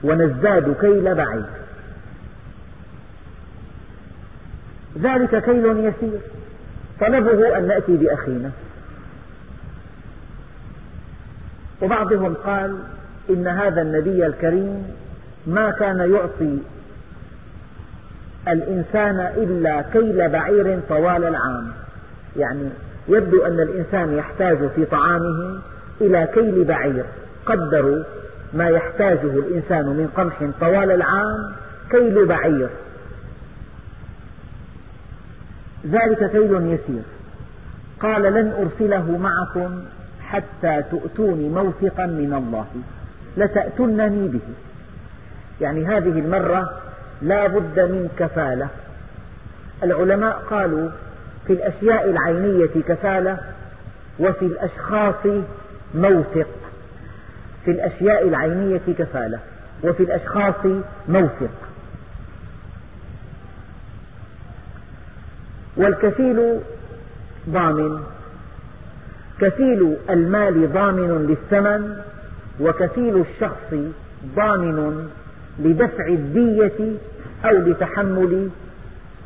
[0.04, 1.46] ونزداد كيل بعير
[5.02, 6.20] ذلك كيل يسير
[7.02, 8.52] طلبه أن نأتي بأخينا
[11.82, 12.78] وبعضهم قال
[13.30, 14.84] إن هذا النبي الكريم
[15.48, 16.58] ما كان يعطي
[18.48, 21.68] الإنسان إلا كيل بعير طوال العام
[22.38, 22.70] يعني
[23.10, 25.60] يبدو أن الإنسان يحتاج في طعامه
[26.02, 27.04] إلى كيل بعير
[27.46, 28.04] قدروا
[28.54, 31.52] ما يحتاجه الإنسان من قمح طوال العام
[31.90, 32.70] كيل بعير
[35.92, 37.04] ذلك كيل يسير
[38.00, 39.82] قال لن أرسله معكم
[40.32, 42.68] حتى تؤتوني موثقا من الله
[43.38, 44.40] لتأتنني به
[45.62, 46.72] يعني هذه المرة
[47.22, 48.68] لا بد من كفالة
[49.84, 50.90] العلماء قالوا
[51.48, 53.38] في الأشياء العينية كفالة
[54.20, 55.26] وفي الأشخاص
[55.96, 56.48] موثق
[57.66, 59.40] في الأشياء العينية كفالة
[59.84, 60.66] وفي الأشخاص
[61.10, 61.52] موثق
[65.78, 66.60] والكفيل
[67.50, 68.02] ضامن
[69.42, 71.98] كفيل المال ضامن للثمن
[72.62, 73.76] وكفيل الشخص
[74.36, 75.10] ضامن
[75.60, 76.92] لدفع الدية
[77.46, 78.50] أو لتحمل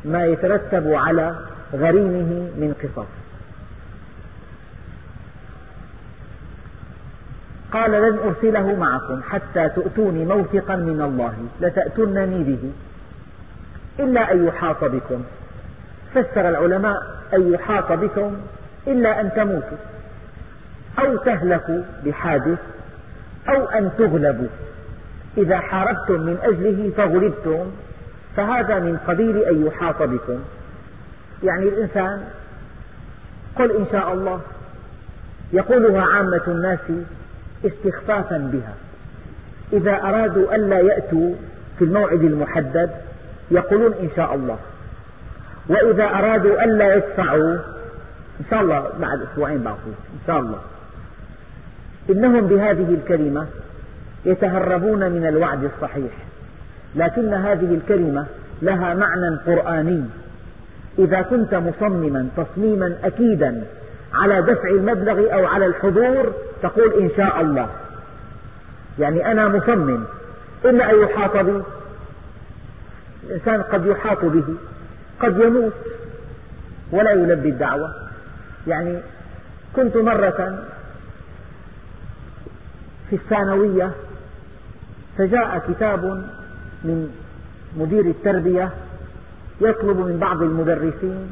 [0.04, 1.34] ما يترتب على
[1.74, 3.06] غريمه من قصاص
[7.72, 12.72] قال لن أرسله معكم حتى تؤتوني موثقا من الله لتأتونني به
[14.04, 15.22] إلا أن يحاط بكم
[16.14, 16.96] فسر العلماء
[17.34, 18.36] أن يحاط بكم
[18.86, 19.76] إلا أن تموتوا
[20.98, 22.58] أو تهلكوا بحادث
[23.48, 24.48] أو أن تغلبوا
[25.38, 27.70] إذا حاربتم من أجله فغلبتم
[28.36, 30.38] فهذا من قبيل أن يحاط بكم
[31.44, 32.22] يعني الإنسان
[33.56, 34.40] قل إن شاء الله
[35.52, 36.78] يقولها عامة الناس
[37.66, 38.74] استخفافا بها
[39.72, 41.34] إذا أرادوا ألا يأتوا
[41.78, 42.90] في الموعد المحدد
[43.50, 44.58] يقولون إن شاء الله
[45.68, 47.54] وإذا أرادوا ألا يدفعوا
[48.40, 50.60] إن شاء الله بعد أسبوعين بعطيك إن شاء الله
[52.10, 53.46] إنهم بهذه الكلمة
[54.24, 56.12] يتهربون من الوعد الصحيح
[56.96, 58.26] لكن هذه الكلمة
[58.62, 60.02] لها معنى قرآني
[60.98, 63.64] إذا كنت مصمما تصميما أكيدا
[64.14, 66.32] على دفع المبلغ أو على الحضور
[66.62, 67.68] تقول إن شاء الله
[68.98, 70.04] يعني أنا مصمم
[70.66, 71.62] إما أن يحاط بي
[73.30, 74.44] الإنسان قد يحاط به
[75.20, 75.72] قد يموت
[76.92, 77.94] ولا يلبي الدعوة
[78.66, 78.98] يعني
[79.76, 80.60] كنت مرة
[83.10, 83.92] في الثانوية
[85.18, 86.04] فجاء كتاب
[86.84, 87.10] من
[87.76, 88.70] مدير التربية
[89.60, 91.30] يطلب من بعض المدرسين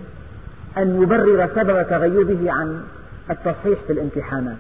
[0.78, 2.82] أن يبرر سبب تغيبه عن
[3.30, 4.56] التصحيح في الامتحانات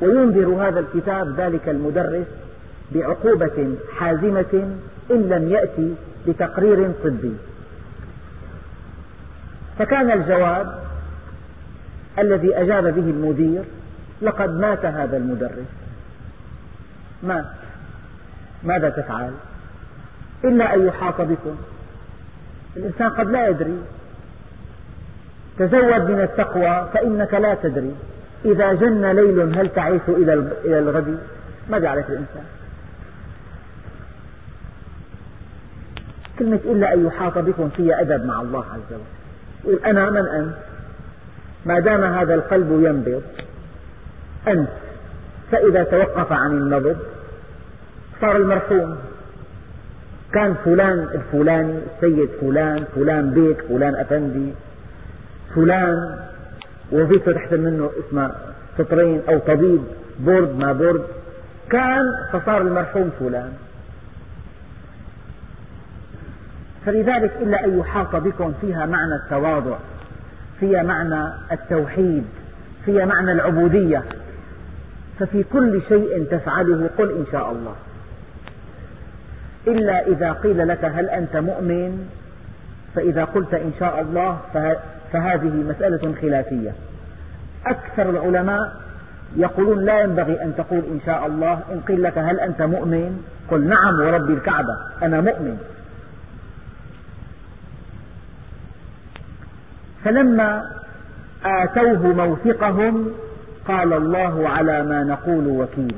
[0.00, 2.26] وينذر هذا الكتاب ذلك المدرس
[2.94, 4.76] بعقوبة حازمة
[5.10, 5.94] إن لم يأتي
[6.28, 7.32] بتقرير طبي
[9.78, 10.78] فكان الجواب
[12.18, 13.62] الذي أجاب به المدير
[14.22, 15.68] لقد مات هذا المدرس
[17.22, 17.44] مات
[18.64, 19.30] ماذا تفعل
[20.44, 21.56] إلا أن يحاط بكم
[22.76, 23.78] الإنسان قد لا يدري
[25.58, 27.94] تزود من التقوى فإنك لا تدري
[28.44, 31.18] إذا جن ليل هل تعيش إلى الغد
[31.70, 32.44] ما يعرف الإنسان
[36.38, 39.00] كلمة إلا أن يحاط بكم فيها أدب مع الله عز وجل
[39.64, 40.54] يقول أنا من أنت
[41.66, 43.22] ما دام هذا القلب ينبض
[44.48, 44.68] أنت
[45.52, 46.96] فإذا توقف عن النبض
[48.20, 48.96] صار المرحوم
[50.32, 54.52] كان فلان الفلاني السيد فلان فلان بيت فلان أفندي
[55.54, 56.18] فلان
[56.92, 58.34] وظيفة تحت منه اسمها
[58.78, 59.82] سطرين أو طبيب
[60.20, 61.02] بورد ما بورد
[61.70, 63.52] كان فصار المرحوم فلان
[66.86, 69.76] فلذلك إلا أن يحاط بكم فيها معنى التواضع
[70.60, 72.24] فيها معنى التوحيد
[72.86, 74.02] فيها معنى العبودية
[75.18, 77.74] ففي كل شيء تفعله قل إن شاء الله
[79.66, 82.08] إلا إذا قيل لك هل أنت مؤمن
[82.94, 84.40] فإذا قلت إن شاء الله
[85.12, 86.72] فهذه مسألة خلافية
[87.66, 88.72] أكثر العلماء
[89.36, 93.66] يقولون لا ينبغي أن تقول إن شاء الله إن قيل لك هل أنت مؤمن قل
[93.68, 95.58] نعم ورب الكعبة أنا مؤمن
[100.04, 100.62] فلما
[101.44, 103.12] آتوه موثقهم
[103.68, 105.94] قال الله على ما نقول وكيل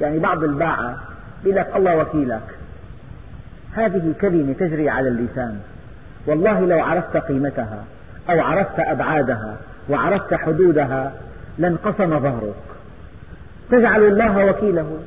[0.00, 0.98] يعني بعض الباعة
[1.44, 2.42] يقول لك الله وكيلك
[3.72, 5.58] هذه كلمة تجري على اللسان
[6.26, 7.84] والله لو عرفت قيمتها
[8.30, 9.56] أو عرفت أبعادها
[9.90, 11.12] وعرفت حدودها
[11.58, 12.54] لانقسم ظهرك
[13.70, 14.98] تجعل الله وكيله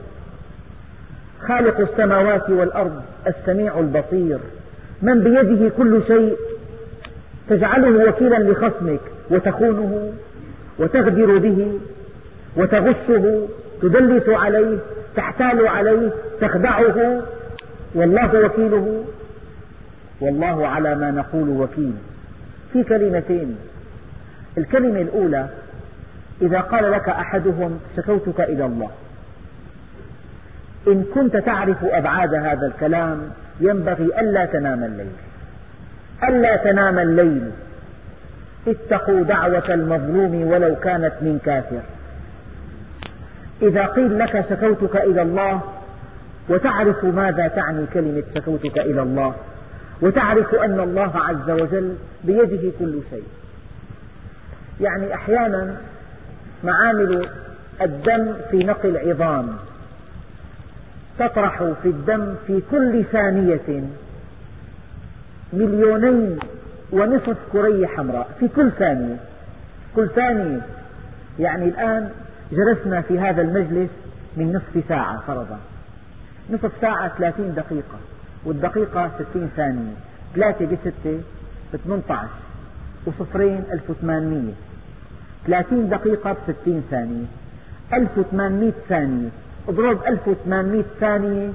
[1.42, 4.40] خالق السماوات والأرض السميع البصير
[5.02, 6.36] من بيده كل شيء
[7.50, 10.12] تجعله وكيلا لخصمك وتخونه
[10.80, 11.80] وتغدر به
[12.56, 13.48] وتغصه
[13.82, 14.78] تدلس عليه
[15.16, 16.10] تحتال عليه
[16.42, 17.22] تخدعه
[17.96, 19.04] والله وكيله
[20.22, 21.94] والله على ما نقول وكيل
[22.74, 23.58] في كلمتين
[24.58, 25.48] الكلمة الأولى
[26.42, 28.90] إذا قال لك أحدهم شكوتك إلى الله
[30.88, 33.22] إن كنت تعرف أبعاد هذا الكلام
[33.60, 35.12] ينبغي ألا تنام الليل
[36.24, 37.52] ألا تنام الليل
[38.68, 41.82] اتقوا دعوة المظلوم ولو كانت من كافر
[43.62, 45.62] إذا قيل لك شكوتك إلى الله
[46.50, 49.36] وتعرف ماذا تعني كلمة شكوتك إلى الله
[50.02, 53.24] وتعرف أن الله عز وجل بيده كل شيء
[54.82, 55.76] يعني أحيانا
[56.64, 57.30] معامل
[57.82, 59.50] الدم في نقل عظام
[61.20, 63.84] تطرح في الدم في كل ثانية
[65.54, 66.40] مليونين
[66.94, 69.16] ونصف كرية حمراء في كل ثانية
[69.96, 70.60] كل ثانية
[71.40, 72.10] يعني الآن
[72.52, 73.90] جلسنا في هذا المجلس
[74.38, 75.60] من نصف ساعة فرضا
[76.50, 78.00] نصف ساعة ثلاثين دقيقة
[78.46, 79.94] والدقيقة ستين ثانية
[80.36, 81.20] ثلاثة بستة
[81.86, 82.04] ثمانية
[83.06, 84.54] وصفرين ألف وثمانمية
[85.48, 87.26] ثلاثين دقيقة بستين ثانية
[87.94, 89.30] ألف وثمانمية ثانية
[89.70, 91.50] اضرب ألف وثمانمية ثانية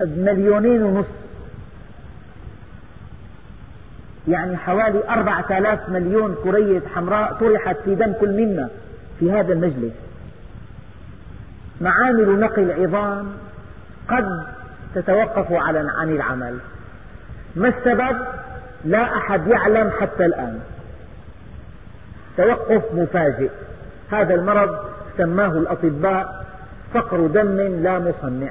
[0.00, 1.23] بمليونين ونصف
[4.28, 8.68] يعني حوالي 4000 مليون كرية حمراء طرحت في دم كل منا
[9.20, 9.92] في هذا المجلس
[11.80, 13.26] معامل نقي العظام
[14.08, 14.46] قد
[14.94, 16.58] تتوقف عن العمل
[17.56, 18.16] ما السبب؟
[18.84, 20.60] لا أحد يعلم حتى الآن
[22.36, 23.50] توقف مفاجئ
[24.12, 24.76] هذا المرض
[25.18, 26.44] سماه الأطباء
[26.94, 28.48] فقر دم لا مصنع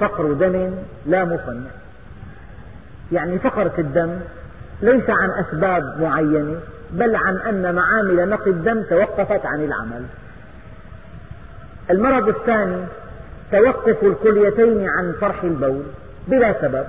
[0.00, 0.74] فقر دم
[1.06, 1.70] لا مصنع
[3.12, 4.18] يعني فقر في الدم
[4.82, 6.56] ليس عن أسباب معينة
[6.92, 10.04] بل عن أن معامل نقي الدم توقفت عن العمل
[11.90, 12.82] المرض الثاني
[13.52, 15.82] توقف الكليتين عن فرح البول
[16.28, 16.86] بلا سبب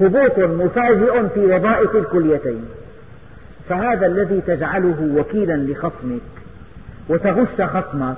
[0.00, 2.64] هبوط مفاجئ في وظائف الكليتين
[3.68, 6.20] فهذا الذي تجعله وكيلا لخصمك
[7.08, 8.16] وتغش خصمك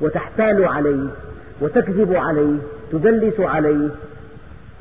[0.00, 1.08] وتحتال عليه
[1.60, 2.56] وتكذب عليه
[2.92, 3.88] تدلس عليه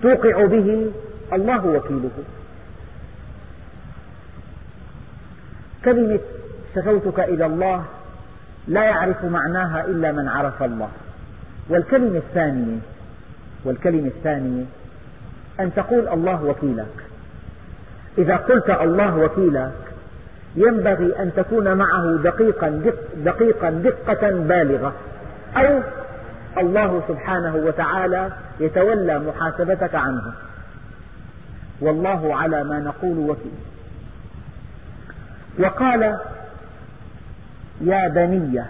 [0.04, 0.92] توقع به
[1.34, 2.10] الله وكيله
[5.86, 6.20] كلمة
[6.76, 7.86] شكوتك إلى الله
[8.68, 10.90] لا يعرف معناها إلا من عرف الله
[11.70, 12.80] والكلمة الثانية
[13.66, 14.66] والكلمة الثانية
[15.60, 16.96] أن تقول الله وكيلك
[18.18, 19.72] إذا قلت الله وكيلك
[20.56, 22.82] ينبغي أن تكون معه دقيقا
[23.18, 24.94] دقيقا دقة بالغة
[25.58, 25.80] أو
[26.58, 30.34] الله سبحانه وتعالى يتولى محاسبتك عنه
[31.82, 33.69] والله على ما نقول وكيل
[35.58, 36.18] وقال
[37.82, 38.64] يا بني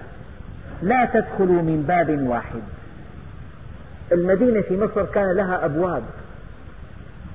[0.84, 2.61] لا تدخلوا من باب واحد
[4.11, 6.03] المدينة في مصر كان لها أبواب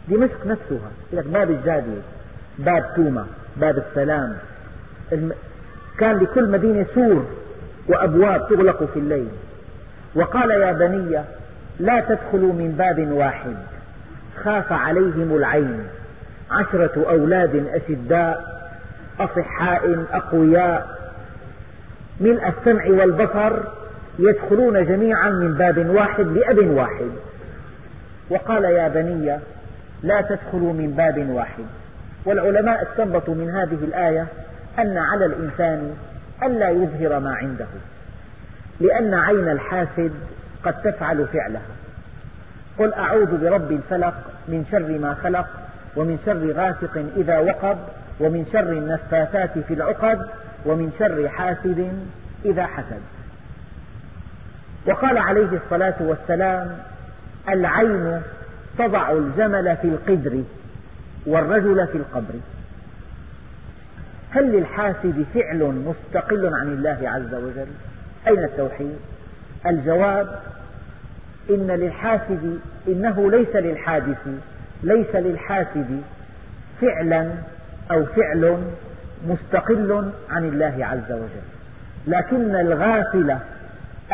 [0.09, 2.01] دمشق نفسها لك باب الجادية
[2.59, 3.26] باب توما
[3.57, 4.36] باب السلام
[5.99, 7.26] كان لكل مدينة سور
[7.88, 9.28] وأبواب تغلق في الليل
[10.14, 11.18] وقال يا بني
[11.80, 13.57] لا تدخلوا من باب واحد
[14.45, 15.80] خاف عليهم العين
[16.51, 18.53] عشرة أولاد أشداء
[19.21, 20.89] أصحاء أقوياء
[22.21, 23.57] من السمع والبصر
[24.19, 27.09] يدخلون جميعا من باب واحد لأب واحد
[28.31, 29.37] وقال يا بني
[30.03, 31.65] لا تدخلوا من باب واحد
[32.25, 34.27] والعلماء استنبطوا من هذه الآية
[34.79, 35.95] أن على الإنسان
[36.43, 37.67] ألا يظهر ما عنده
[38.81, 40.12] لأن عين الحاسد
[40.65, 41.62] قد تفعل فعلها
[42.79, 44.15] قل أعوذ برب الفلق
[44.49, 45.47] من شر ما خلق
[45.97, 47.79] ومن شر غاسق إذا وقب
[48.21, 50.27] ومن شر النفاثات في العقد
[50.65, 51.89] ومن شر حاسد
[52.45, 53.01] إذا حسد
[54.87, 56.79] وقال عليه الصلاة والسلام
[57.49, 58.21] العين
[58.79, 60.43] تضع الجمل في القدر
[61.27, 62.35] والرجل في القبر
[64.31, 67.67] هل للحاسد فعل مستقل عن الله عز وجل
[68.29, 68.97] أين التوحيد
[69.67, 70.39] الجواب
[71.51, 72.59] إن للحاسد
[72.89, 74.19] إنه ليس للحادث
[74.83, 76.01] ليس للحاسد
[76.81, 77.31] فعلا
[77.91, 78.59] أو فعل
[79.28, 81.47] مستقل عن الله عز وجل
[82.07, 83.37] لكن الغافل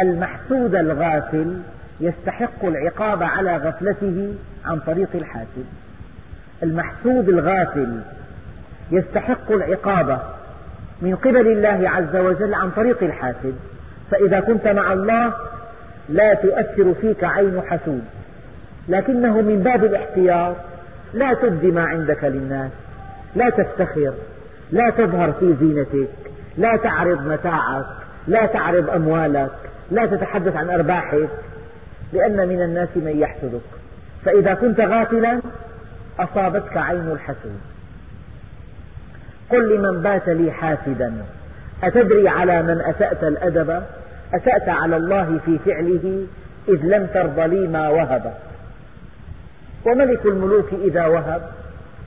[0.01, 1.57] المحسود الغافل
[2.01, 5.67] يستحق العقاب على غفلته عن طريق الحاسد
[6.63, 7.89] المحسود الغافل
[8.91, 10.19] يستحق العقاب
[11.03, 13.55] من قبل الله عز وجل عن طريق الحاسد
[14.11, 15.33] فإذا كنت مع الله
[16.09, 18.03] لا تؤثر فيك عين حسود
[18.89, 20.57] لكنه من باب الاحتياط
[21.15, 22.71] لا تبدي ما عندك للناس
[23.37, 24.13] لا تفتخر
[24.73, 26.11] لا تظهر في زينتك
[26.59, 27.87] لا تعرض متاعك
[28.29, 29.51] لا تعرض أموالك
[29.91, 31.29] لا تتحدث عن أرباحك
[32.13, 33.61] لأن من الناس من يحسدك
[34.25, 35.41] فإذا كنت غافلا
[36.19, 37.53] أصابتك عين الحسد
[39.51, 41.13] قل لمن بات لي حاسدا
[41.85, 43.83] أتدري على من أسأت الأدب
[44.35, 46.27] أسأت على الله في فعله
[46.69, 48.35] إذ لم ترض لي ما وهب
[49.87, 51.43] وملك الملوك إذا وهب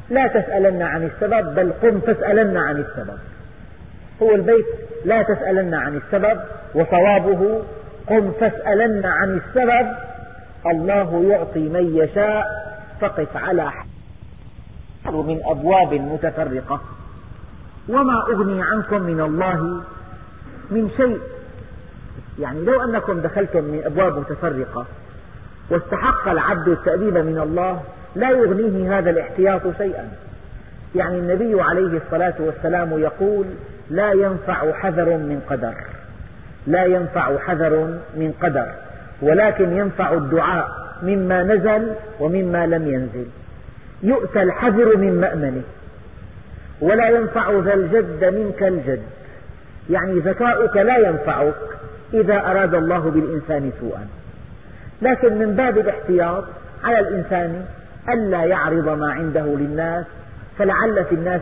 [0.09, 3.17] لا تسألن عن السبب بل قم تسألن عن السبب
[4.21, 4.65] هو البيت
[5.05, 6.39] لا تسألن عن السبب
[6.75, 7.61] وصوابه
[8.07, 9.87] قم فاسألن عن السبب
[10.65, 12.45] الله يعطي من يشاء
[13.01, 13.85] فقف على حد
[15.11, 16.81] من أبواب متفرقة
[17.89, 19.81] وما أغني عنكم من الله
[20.71, 21.19] من شيء
[22.39, 24.85] يعني لو أنكم دخلتم من أبواب متفرقة
[25.69, 27.81] واستحق العبد التأديب من الله
[28.15, 30.09] لا يغنيه هذا الاحتياط شيئا
[30.95, 33.45] يعني النبي عليه الصلاة والسلام يقول
[33.89, 35.73] لا ينفع حذر من قدر
[36.67, 38.65] لا ينفع حذر من قدر
[39.21, 40.67] ولكن ينفع الدعاء
[41.03, 41.87] مما نزل
[42.19, 43.25] ومما لم ينزل
[44.03, 45.63] يؤتى الحذر من مأمنه
[46.81, 49.01] ولا ينفع ذا الجد منك الجد
[49.89, 51.53] يعني ذكاؤك لا ينفعك
[52.13, 54.07] إذا أراد الله بالإنسان سوءا
[55.01, 56.43] لكن من باب الاحتياط
[56.83, 57.65] على الإنسان
[58.09, 60.05] ألا يعرض ما عنده للناس
[60.57, 61.41] فلعل في الناس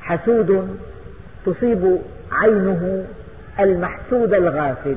[0.00, 0.80] حسود
[1.46, 1.98] تصيب
[2.32, 3.04] عينه
[3.60, 4.96] المحسود الغافل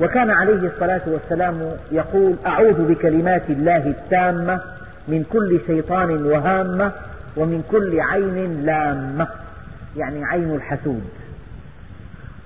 [0.00, 4.60] وكان عليه الصلاة والسلام يقول أعوذ بكلمات الله التامة
[5.08, 6.92] من كل شيطان وهامة
[7.36, 9.28] ومن كل عين لامة
[9.96, 11.04] يعني عين الحسود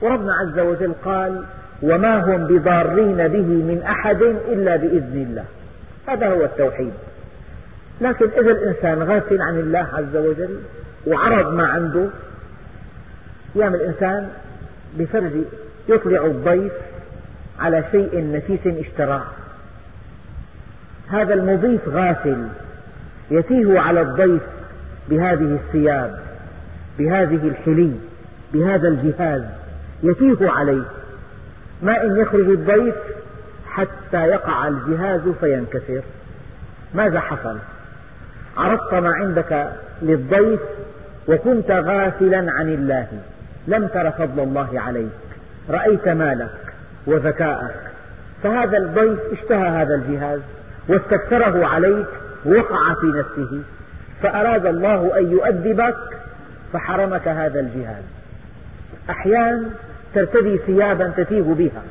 [0.00, 1.44] وربنا عز وجل قال
[1.82, 5.44] وما هم بضارين به من أحد إلا بإذن الله
[6.06, 6.92] هذا هو التوحيد
[8.00, 10.56] لكن إذا الإنسان غافل عن الله عز وجل
[11.06, 12.04] وعرض ما عنده
[13.56, 14.28] أيام الإنسان
[14.98, 15.32] بفرج
[15.88, 16.72] يطلع الضيف
[17.60, 19.22] على شيء نفيس اشتراه
[21.10, 22.36] هذا المضيف غافل
[23.30, 24.42] يتيه على الضيف
[25.10, 26.18] بهذه الثياب
[26.98, 27.92] بهذه الحلي
[28.52, 29.42] بهذا الجهاز
[30.02, 30.82] يتيه عليه
[31.82, 32.94] ما إن يخرج الضيف
[33.66, 36.02] حتى يقع الجهاز فينكسر
[36.94, 37.56] ماذا حصل
[38.56, 39.72] عرضت ما عندك
[40.02, 40.60] للضيف
[41.28, 43.06] وكنت غافلا عن الله
[43.66, 45.10] لم تر فضل الله عليك
[45.70, 46.50] رأيت مالك
[47.06, 47.74] وذكاءك
[48.42, 50.40] فهذا الضيف اشتهى هذا الجهاز
[50.88, 52.06] واستكثره عليك
[52.44, 53.62] وقع في نفسه
[54.22, 55.96] فأراد الله أن يؤدبك
[56.72, 58.02] فحرمك هذا الجهاز
[59.10, 59.64] أحيانا
[60.16, 61.82] ترتدي ثيابا تثيب بها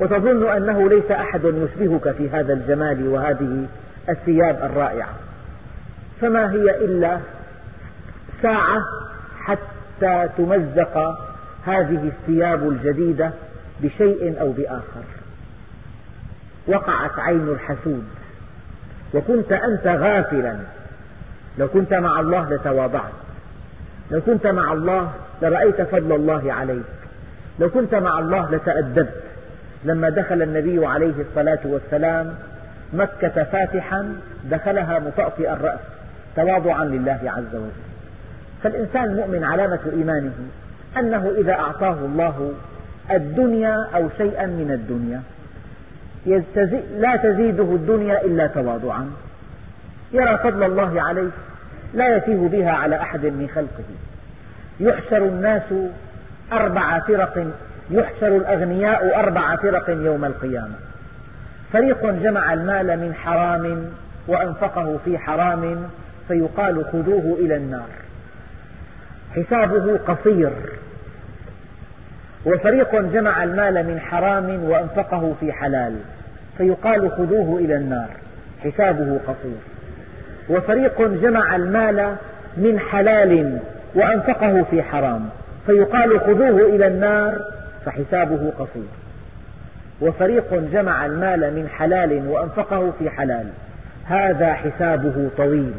[0.00, 3.66] وتظن أنه ليس أحد يشبهك في هذا الجمال وهذه
[4.08, 5.14] الثياب الرائعة
[6.20, 7.18] فما هي إلا
[8.42, 8.78] ساعة
[9.44, 10.98] حتى تمزق
[11.64, 13.30] هذه الثياب الجديدة
[13.80, 15.04] بشيء أو بآخر
[16.66, 18.04] وقعت عين الحسود
[19.14, 20.56] وكنت أنت غافلا
[21.58, 23.12] لو كنت مع الله لتواضعت
[24.10, 25.10] لو كنت مع الله
[25.42, 26.82] لرأيت فضل الله عليك
[27.60, 29.12] لو كنت مع الله لتأدبت
[29.84, 32.34] لما دخل النبي عليه الصلاة والسلام
[32.92, 34.14] مكة فاتحا
[34.50, 35.80] دخلها مطأطئا الرأس
[36.36, 37.70] تواضعا لله عز وجل
[38.62, 40.32] فالإنسان المؤمن علامة إيمانه
[40.98, 42.52] أنه إذا أعطاه الله
[43.10, 45.22] الدنيا أو شيئا من الدنيا
[47.00, 49.10] لا تزيده الدنيا إلا تواضعا
[50.12, 51.28] يرى فضل الله عليه
[51.94, 53.84] لا يتيه بها على أحد من خلقه
[54.80, 55.62] يحشر الناس
[56.52, 57.46] أربع فرق
[57.90, 60.74] يحشر الأغنياء أربع فرق يوم القيامة
[61.72, 63.86] فريق جمع المال من حرام
[64.28, 65.82] وأنفقه في حرام
[66.28, 67.88] فيقال خذوه إلى النار
[69.36, 70.50] حسابه قصير
[72.46, 75.96] وفريق جمع المال من حرام وأنفقه في حلال
[76.58, 78.08] فيقال خذوه إلى النار
[78.64, 79.56] حسابه قصير
[80.48, 82.16] وفريق جمع المال
[82.56, 83.60] من حلال
[83.94, 85.28] وأنفقه في حرام
[85.66, 87.34] فيقال خذوه إلى النار
[87.84, 88.88] فحسابه قصير
[90.00, 93.46] وفريق جمع المال من حلال وأنفقه في حلال
[94.04, 95.72] هذا حسابه طويل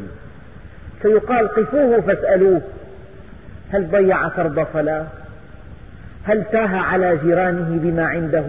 [1.02, 2.60] فيقال قفوه فاسألوه
[3.72, 5.06] هل ضيع فرض صلاة
[6.24, 8.44] هل تاه على جيرانه بما عنده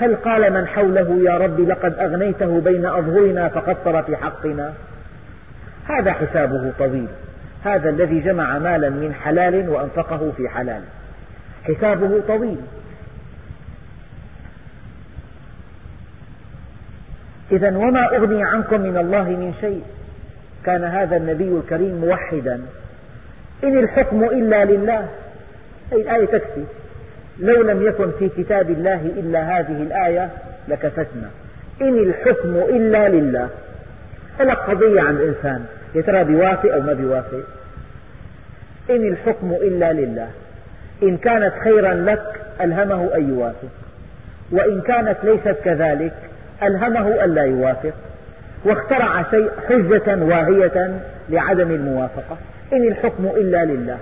[0.00, 4.72] هل قال من حوله يا رب لقد أغنيته بين أظهرنا فقصر في حقنا
[5.88, 7.08] هذا حسابه طويل
[7.64, 10.82] هذا الذي جمع مالا من حلال وأنفقه في حلال
[11.64, 12.56] حسابه طويل
[17.52, 19.82] إذا وما أغني عنكم من الله من شيء
[20.64, 22.60] كان هذا النبي الكريم موحدا
[23.64, 25.08] إن الحكم إلا لله
[25.92, 26.64] أي الآية تكفي
[27.40, 30.30] لو لم يكن في كتاب الله إلا هذه الآية
[30.68, 31.30] لكفتنا
[31.82, 33.48] إن الحكم إلا لله
[34.38, 37.42] هلأ قضية عن الإنسان يا ترى بيوافق أو ما بيوافق
[38.90, 40.28] إن الحكم إلا لله
[41.02, 43.68] إن كانت خيرا لك ألهمه أن يوافق
[44.52, 46.12] وإن كانت ليست كذلك
[46.62, 47.92] ألهمه ألا يوافق
[48.64, 52.38] واخترع شيء حجة واهية لعدم الموافقة
[52.72, 53.98] إن الحكم إلا لله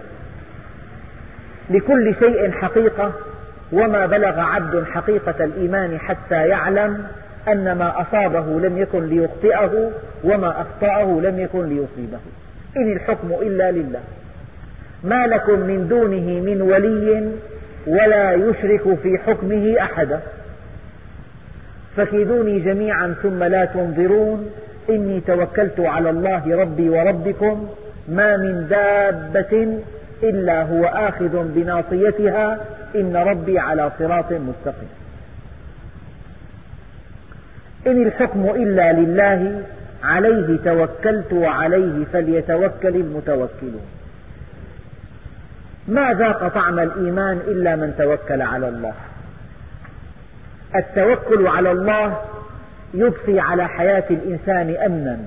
[1.70, 3.12] لكل شيء حقيقة
[3.72, 7.04] وما بلغ عبد حقيقة الإيمان حتى يعلم
[7.48, 9.90] أن ما أصابه لم يكن ليخطئه
[10.24, 12.18] وما أخطأه لم يكن ليصيبه
[12.76, 14.00] إن الحكم إلا لله
[15.04, 17.28] ما لكم من دونه من ولي
[17.86, 20.20] ولا يشرك في حكمه أحدا
[21.96, 24.50] فكيدوني جميعا ثم لا تنظرون
[24.90, 27.68] إني توكلت على الله ربي وربكم
[28.08, 29.78] ما من دابة
[30.22, 32.58] إلا هو آخذ بناصيتها
[32.96, 34.88] إن ربي على صراط مستقيم
[37.86, 39.62] إن الحكم إلا لله
[40.04, 43.86] عليه توكلت وعليه فليتوكل المتوكلون
[45.88, 48.94] ما ذاق طعم الإيمان إلا من توكل على الله
[50.76, 52.22] التوكل على الله
[52.94, 55.18] يبقي على حياة الإنسان أمنا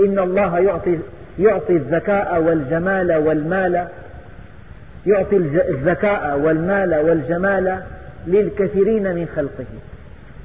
[0.00, 0.98] إن الله يعطي,
[1.38, 3.86] يعطي الذكاء والجمال والمال
[5.06, 5.36] يعطي
[5.68, 7.78] الذكاء والمال والجمال
[8.26, 9.64] للكثيرين من خلقه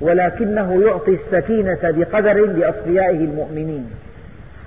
[0.01, 3.85] ولكنه يعطي السكينة بقدر لأصفيائه المؤمنين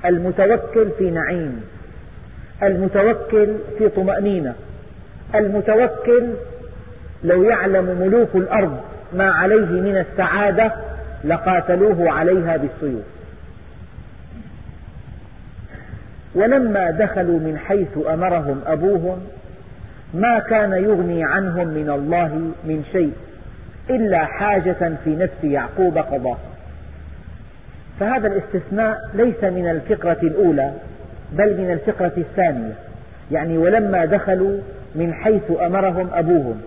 [0.04, 1.62] المتوكل في نعيم
[2.62, 4.54] المتوكل في طمأنينة
[5.34, 6.24] المتوكل
[7.24, 8.76] لو يعلم ملوك الأرض
[9.14, 10.72] ما عليه من السعادة
[11.24, 13.04] لقاتلوه عليها بالسيوف
[16.34, 19.18] ولما دخلوا من حيث أمرهم أبوهم
[20.14, 23.12] ما كان يغني عنهم من الله من شيء
[23.90, 26.38] إلا حاجة في نفس يعقوب قضاها
[28.00, 30.72] فهذا الاستثناء ليس من الفقرة الأولى
[31.32, 32.72] بل من الفقرة الثانية
[33.32, 34.58] يعني ولما دخلوا
[34.94, 36.60] من حيث أمرهم أبوهم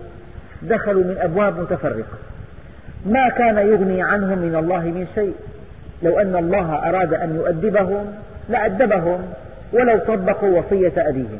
[0.62, 2.18] دخلوا من أبواب متفرقة
[3.06, 5.34] ما كان يغني عنهم من الله من شيء
[6.02, 8.06] لو أن الله أراد أن يؤدبهم
[8.48, 9.18] لأدبهم
[9.72, 11.38] ولو طبقوا وصية أبيهم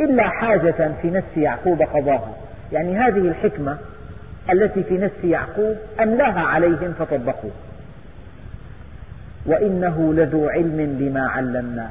[0.00, 2.32] إلا حاجة في نفس يعقوب قضاها
[2.72, 3.76] يعني هذه الحكمة
[4.52, 7.50] التي في نفس يعقوب أملاها عليهم فطبقوا
[9.46, 11.90] وإنه لذو علم لما علمناه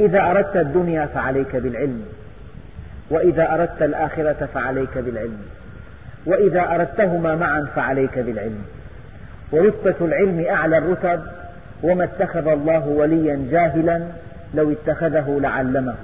[0.00, 2.02] إذا أردت الدنيا فعليك بالعلم
[3.10, 5.42] وإذا أردت الآخرة فعليك بالعلم
[6.26, 8.62] وإذا أردتهما معا فعليك بالعلم
[9.52, 11.20] ورتبة العلم أعلى الرتب
[11.82, 14.00] وما اتخذ الله وليا جاهلا
[14.54, 15.94] لو اتخذه لعلمه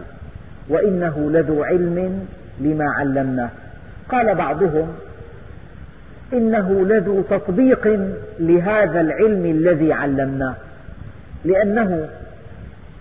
[0.68, 2.26] وإنه لذو علم
[2.60, 3.50] لما علمناه
[4.08, 4.92] قال بعضهم
[6.32, 7.86] إنه لذو تطبيق
[8.38, 10.54] لهذا العلم الذي علمناه
[11.44, 12.08] لأنه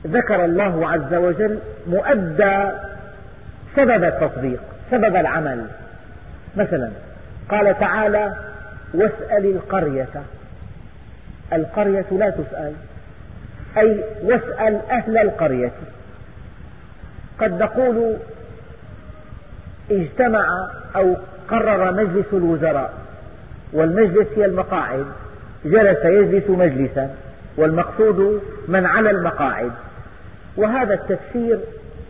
[0.08, 2.70] ذكر الله عز وجل مؤدى
[3.76, 4.60] سبب التطبيق
[4.92, 5.66] سبب العمل
[6.56, 6.90] مثلا
[7.50, 8.34] قال تعالى
[8.94, 10.08] واسأل القرية
[11.54, 12.74] القرية لا تسأل
[13.78, 15.72] أي واسأل أهل القرية
[17.40, 18.16] قد نقول
[19.92, 20.46] اجتمع
[20.96, 21.16] أو
[21.48, 22.94] قرر مجلس الوزراء
[23.74, 25.06] والمجلس هي المقاعد
[25.66, 27.10] جلس يجلس مجلسا
[27.58, 29.72] والمقصود من على المقاعد
[30.58, 31.60] وهذا التفسير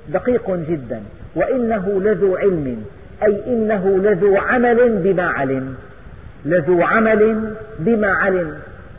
[0.10, 1.02] دقيق جدا
[1.36, 2.84] وإنه لذو علم
[3.24, 5.76] أي إنه لذو عمل بما علم
[6.46, 7.50] لذو عمل
[7.80, 8.54] بما علم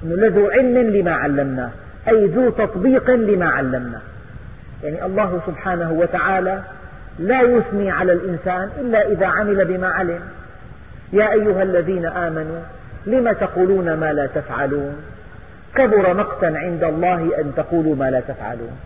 [0.04, 1.70] لذو علم لما علمناه
[2.08, 4.00] أي ذو تطبيق لما علمناه
[4.84, 6.60] يعني الله سبحانه وتعالى
[7.18, 10.20] لا يثني على الإنسان إلا إذا عمل بما علم
[11.12, 12.60] يا أيها الذين آمنوا
[13.06, 14.96] لم تقولون ما لا تفعلون
[15.74, 18.78] كبر مقتا عند الله أن تقولوا ما لا تفعلون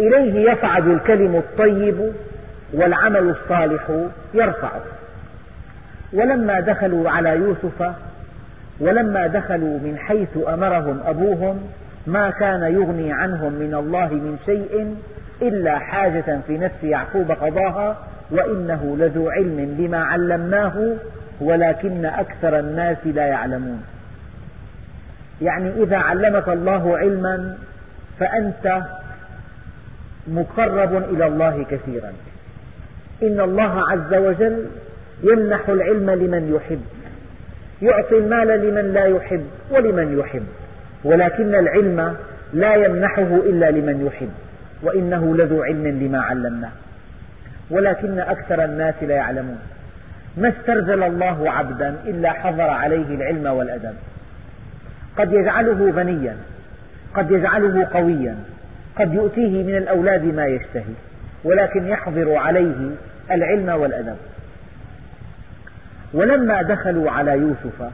[0.00, 2.12] إليه يفعد الكلم الطيب
[2.72, 3.86] والعمل الصالح
[4.34, 4.80] يرفعه
[6.12, 7.92] ولما دخلوا على يوسف
[8.80, 11.64] ولما دخلوا من حيث أمرهم أبوهم
[12.06, 14.94] ما كان يغني عنهم من الله من شيء
[15.42, 17.98] إلا حاجة في نفس يعقوب قضاها
[18.30, 20.96] وإنه لذو علم بما علمناه
[21.40, 23.82] ولكن أكثر الناس لا يعلمون
[25.42, 27.56] يعني إذا علمك الله علما
[28.20, 28.82] فأنت
[30.28, 32.12] مقرب إلى الله كثيرا
[33.22, 34.66] إن الله عز وجل
[35.22, 36.82] يمنح العلم لمن يحب
[37.82, 40.46] يعطي المال لمن لا يحب ولمن يحب
[41.04, 42.16] ولكن العلم
[42.52, 44.32] لا يمنحه إلا لمن يحب
[44.82, 46.70] وإنه لذو علم لما علمناه
[47.70, 49.58] ولكن أكثر الناس لا يعلمون
[50.36, 53.94] ما استرزل الله عبدا إلا حضر عليه العلم والأدب
[55.16, 56.36] قد يجعله غنيا
[57.14, 58.34] قد يجعله قويا
[58.96, 60.94] قد يؤتيه من الأولاد ما يشتهي
[61.44, 62.90] ولكن يحضر عليه
[63.30, 64.16] العلم والأدب
[66.14, 67.90] ولما دخلوا على يوسف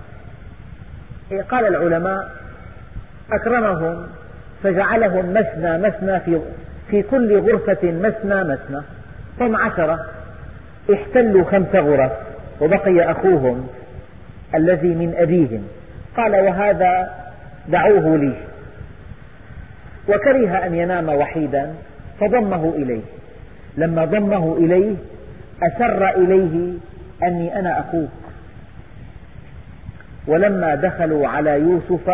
[1.32, 2.30] إيه قال العلماء
[3.32, 4.06] أكرمهم
[4.62, 6.40] فجعلهم مثنى مثنى في
[6.90, 8.82] في كل غرفة مثنى مثنى
[9.40, 10.06] هم عشرة
[10.94, 12.12] احتلوا خمس غرف
[12.60, 13.66] وبقي أخوهم
[14.54, 15.64] الذي من أبيهم
[16.16, 17.14] قال وهذا
[17.68, 18.34] دعوه لي
[20.08, 21.70] وكره أن ينام وحيدا
[22.20, 23.02] فضمه إليه
[23.76, 24.94] لما ضمه إليه
[25.62, 26.72] أسر إليه
[27.22, 28.10] أني أنا أخوك
[30.26, 32.08] ولما دخلوا على يوسف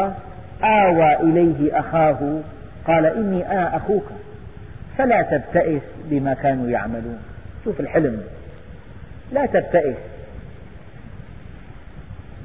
[0.65, 2.41] آوى إليه أخاه
[2.87, 4.05] قال إني أنا أخوك
[4.99, 7.19] فلا تبتئس بما كانوا يعملون
[7.65, 8.23] شوف الحلم
[9.33, 9.97] لا تبتئس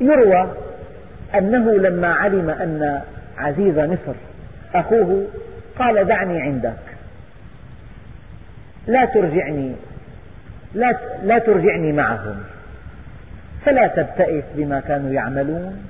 [0.01, 0.51] يروى
[1.37, 3.01] أنه لما علم أن
[3.37, 4.13] عزيز مصر
[4.75, 5.27] أخوه
[5.79, 6.71] قال دعني عندك
[8.87, 9.75] لا ترجعني
[10.73, 12.35] لا, لا ترجعني معهم
[13.65, 15.83] فلا تبتئس بما كانوا يعملون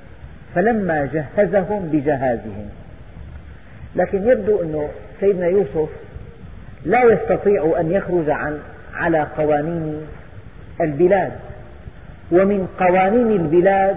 [0.56, 2.70] فلما جهزهم بجهازهم
[3.96, 4.88] لكن يبدو أن
[5.20, 5.90] سيدنا يوسف
[6.86, 8.60] لا يستطيع أن يخرج عن
[8.96, 10.02] على قوانين
[10.82, 11.32] البلاد
[12.32, 13.96] ومن قوانين البلاد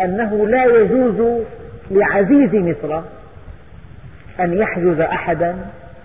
[0.00, 1.44] أنه لا يجوز
[1.90, 3.00] لعزيز مصر
[4.40, 5.54] أن يحجز أحدا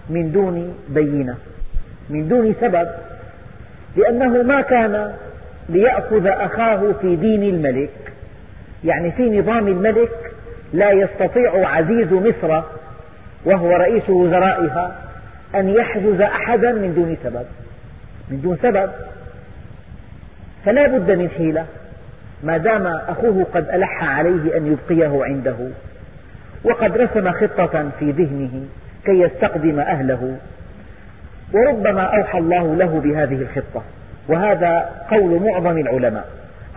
[0.10, 1.36] من دون بينة
[2.10, 2.88] من دون سبب
[3.98, 5.12] لأنه ما كان
[5.70, 7.90] ليأخذ أخاه في دين الملك
[8.84, 10.12] يعني في نظام الملك
[10.74, 12.62] لا يستطيع عزيز مصر
[13.46, 14.96] وهو رئيس وزرائها
[15.56, 17.46] أن يحجز أحدا من دون سبب
[18.32, 18.92] من دون سبب
[20.66, 21.66] فلا بد من حيلة
[22.44, 25.56] ما دام أخوه قد ألح عليه أن يبقيه عنده
[26.64, 28.64] وقد رسم خطة في ذهنه
[29.06, 30.36] كي يستقدم أهله
[31.54, 33.84] وربما أوحى الله له بهذه الخطة
[34.28, 36.26] وهذا قول معظم العلماء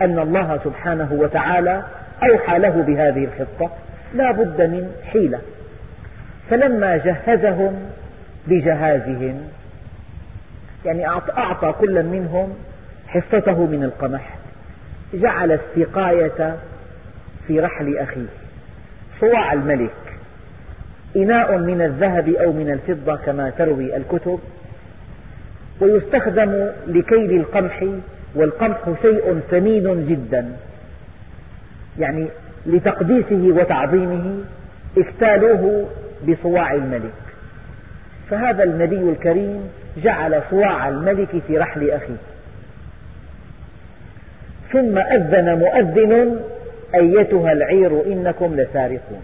[0.01, 1.83] أن الله سبحانه وتعالى
[2.29, 3.71] أوحى له بهذه الخطة
[4.15, 5.39] لا بد من حيلة
[6.49, 7.89] فلما جهزهم
[8.49, 9.41] بجهازهم
[10.85, 12.53] يعني أعطى كل منهم
[13.07, 14.35] حصته من القمح
[15.13, 16.55] جعل السقاية
[17.47, 18.25] في رحل أخيه
[19.19, 19.89] صواع الملك
[21.15, 24.39] إناء من الذهب أو من الفضة كما تروي الكتب
[25.81, 27.85] ويستخدم لكيل القمح
[28.35, 30.53] والقمح شيء ثمين جدا
[31.99, 32.27] يعني
[32.65, 34.37] لتقديسه وتعظيمه
[34.97, 35.85] اكتالوه
[36.27, 37.13] بصواع الملك
[38.29, 42.17] فهذا النبي الكريم جعل صواع الملك في رحل أخيه
[44.71, 46.39] ثم أذن مؤذن
[46.95, 49.21] أيتها العير إنكم لسارقون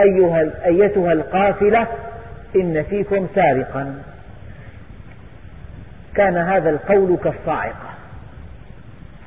[0.00, 1.86] أيها أيتها القافلة
[2.56, 3.94] إن فيكم سارقا
[6.14, 7.94] كان هذا القول كالصاعقة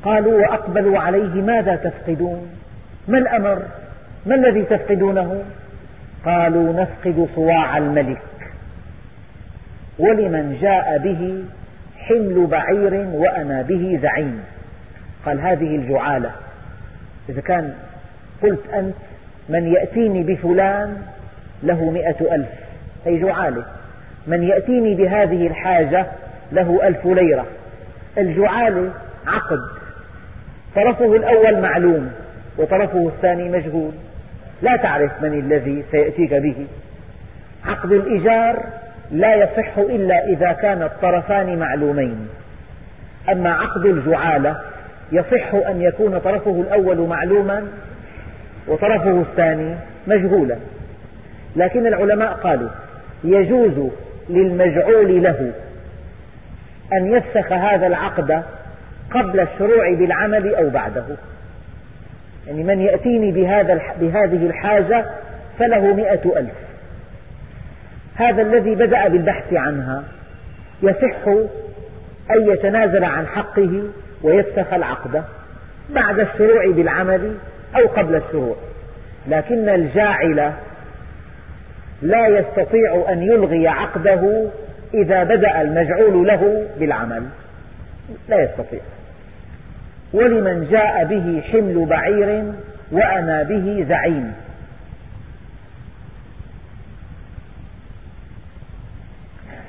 [0.03, 2.47] قالوا وأقبلوا عليه ماذا تفقدون
[3.07, 3.61] ما الأمر
[4.25, 5.43] ما الذي تفقدونه
[6.25, 8.21] قالوا نفقد صواع الملك
[9.99, 11.43] ولمن جاء به
[11.97, 14.41] حمل بعير وأنا به زعيم
[15.25, 16.31] قال هذه الجعالة
[17.29, 17.73] إذا كان
[18.43, 18.95] قلت أنت
[19.49, 20.97] من يأتيني بفلان
[21.63, 22.47] له مئة ألف
[23.05, 23.65] هي جعالة
[24.27, 26.05] من يأتيني بهذه الحاجة
[26.51, 27.45] له ألف ليرة
[28.17, 28.91] الجعالة
[29.27, 29.59] عقد
[30.75, 32.11] طرفه الأول معلوم
[32.57, 33.91] وطرفه الثاني مجهول
[34.61, 36.65] لا تعرف من الذي سيأتيك به
[37.65, 38.63] عقد الإيجار
[39.11, 42.27] لا يصح إلا إذا كان الطرفان معلومين
[43.31, 44.59] أما عقد الجعالة
[45.11, 47.67] يصح أن يكون طرفه الأول معلوما
[48.67, 49.75] وطرفه الثاني
[50.07, 50.55] مجهولا
[51.55, 52.69] لكن العلماء قالوا
[53.23, 53.91] يجوز
[54.29, 55.51] للمجعول له
[56.93, 58.43] أن يفسخ هذا العقد
[59.11, 61.03] قبل الشروع بالعمل أو بعده
[62.47, 65.05] يعني من يأتيني بهذا بهذه الحاجة
[65.59, 66.53] فله مئة ألف
[68.15, 70.03] هذا الذي بدأ بالبحث عنها
[70.83, 71.27] يصح
[72.35, 73.83] أن يتنازل عن حقه
[74.23, 75.23] ويفسخ العقد
[75.89, 77.33] بعد الشروع بالعمل
[77.75, 78.55] أو قبل الشروع
[79.27, 80.51] لكن الجاعل
[82.01, 84.47] لا يستطيع أن يلغي عقده
[84.93, 87.23] إذا بدأ المجعول له بالعمل
[88.29, 88.79] لا يستطيع
[90.13, 92.43] ولمن جاء به حمل بعير
[92.91, 94.33] وأنا به زعيم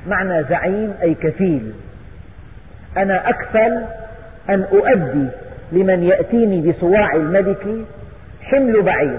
[0.07, 1.73] معنى زعيم أي كفيل
[2.97, 3.85] أنا أكفل
[4.51, 5.27] أن أؤدي
[5.73, 7.67] لمن يأتيني بصواع الملك
[8.43, 9.19] حمل بعير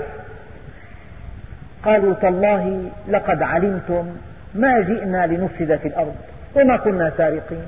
[1.85, 4.07] قالوا تالله لقد علمتم
[4.55, 6.15] ما جئنا لنفسد في الأرض
[6.55, 7.63] وما كنا سارقين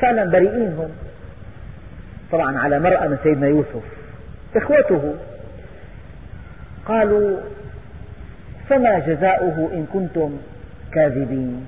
[0.00, 0.90] فعلا بريئين هم
[2.32, 3.82] طبعا على مرأة من سيدنا يوسف
[4.56, 5.14] إخوته
[6.86, 7.38] قالوا
[8.70, 10.36] فما جزاؤه إن كنتم
[10.92, 11.66] كاذبين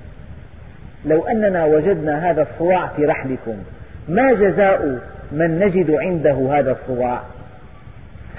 [1.05, 3.55] لو أننا وجدنا هذا الصواع في رحلكم
[4.09, 4.99] ما جزاء
[5.31, 7.23] من نجد عنده هذا الصواع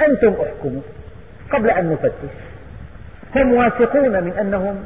[0.08, 0.80] أنتم احكموا
[1.52, 2.36] قبل أن نفتش
[3.36, 4.84] هم واثقون من أنهم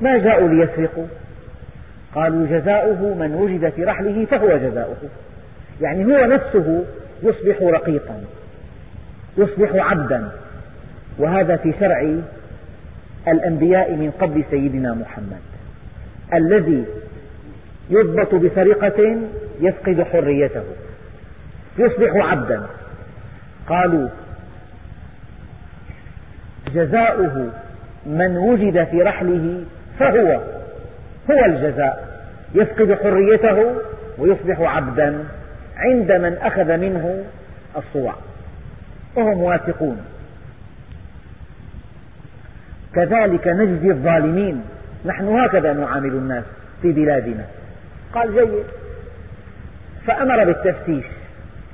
[0.00, 1.06] ما جاءوا ليسرقوا
[2.14, 4.96] قالوا جزاؤه من وجد في رحله فهو جزاؤه
[5.80, 6.84] يعني هو نفسه
[7.22, 8.20] يصبح رقيقا
[9.38, 10.28] يصبح عبدا
[11.18, 12.14] وهذا في شرع
[13.28, 15.40] الأنبياء من قبل سيدنا محمد
[16.34, 16.84] الذي
[17.90, 19.16] يضبط بسرقة
[19.60, 20.62] يفقد حريته
[21.78, 22.62] يصبح عبدا
[23.68, 24.08] قالوا
[26.74, 27.48] جزاؤه
[28.06, 29.64] من وجد في رحله
[29.98, 30.40] فهو
[31.30, 32.16] هو الجزاء
[32.54, 33.74] يفقد حريته
[34.18, 35.24] ويصبح عبدا
[35.76, 37.24] عند من أخذ منه
[37.76, 38.14] الصواع
[39.16, 39.96] وهم واثقون
[42.94, 44.64] كذلك نجزي الظالمين
[45.04, 46.44] نحن هكذا نعامل الناس
[46.82, 47.44] في بلادنا
[48.14, 48.64] قال جيد
[50.06, 51.04] فأمر بالتفتيش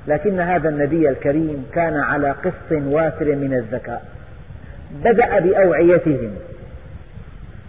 [0.07, 4.05] لكن هذا النبي الكريم كان على قسط وافر من الذكاء
[5.05, 6.35] بدأ بأوعيتهم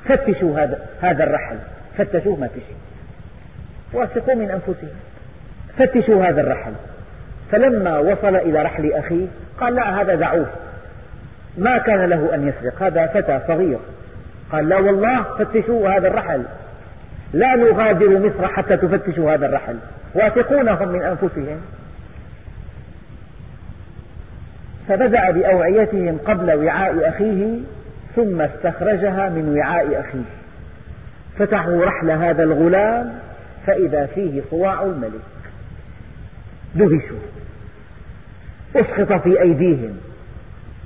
[0.08, 1.56] فتشوا هذا, الرحل
[1.98, 2.76] فتشوه ما في شيء
[4.00, 4.94] واثقوا من أنفسهم
[5.78, 6.72] فتشوا هذا الرحل
[7.52, 9.26] فلما وصل إلى رحل أخيه
[9.60, 10.46] قال لا هذا دعوه
[11.58, 13.78] ما كان له أن يسرق هذا فتى صغير
[14.52, 16.42] قال لا والله فتشوا هذا الرحل
[17.32, 19.76] لا نغادر مصر حتى تفتشوا هذا الرحل
[20.14, 21.60] واثقون هم من أنفسهم
[24.88, 27.54] فبدأ بأوعيتهم قبل وعاء أخيه
[28.16, 30.22] ثم استخرجها من وعاء أخيه
[31.38, 33.12] فتحوا رحل هذا الغلام
[33.66, 35.20] فإذا فيه صواع الملك
[36.76, 37.18] دهشوا
[38.76, 39.96] أسقط في أيديهم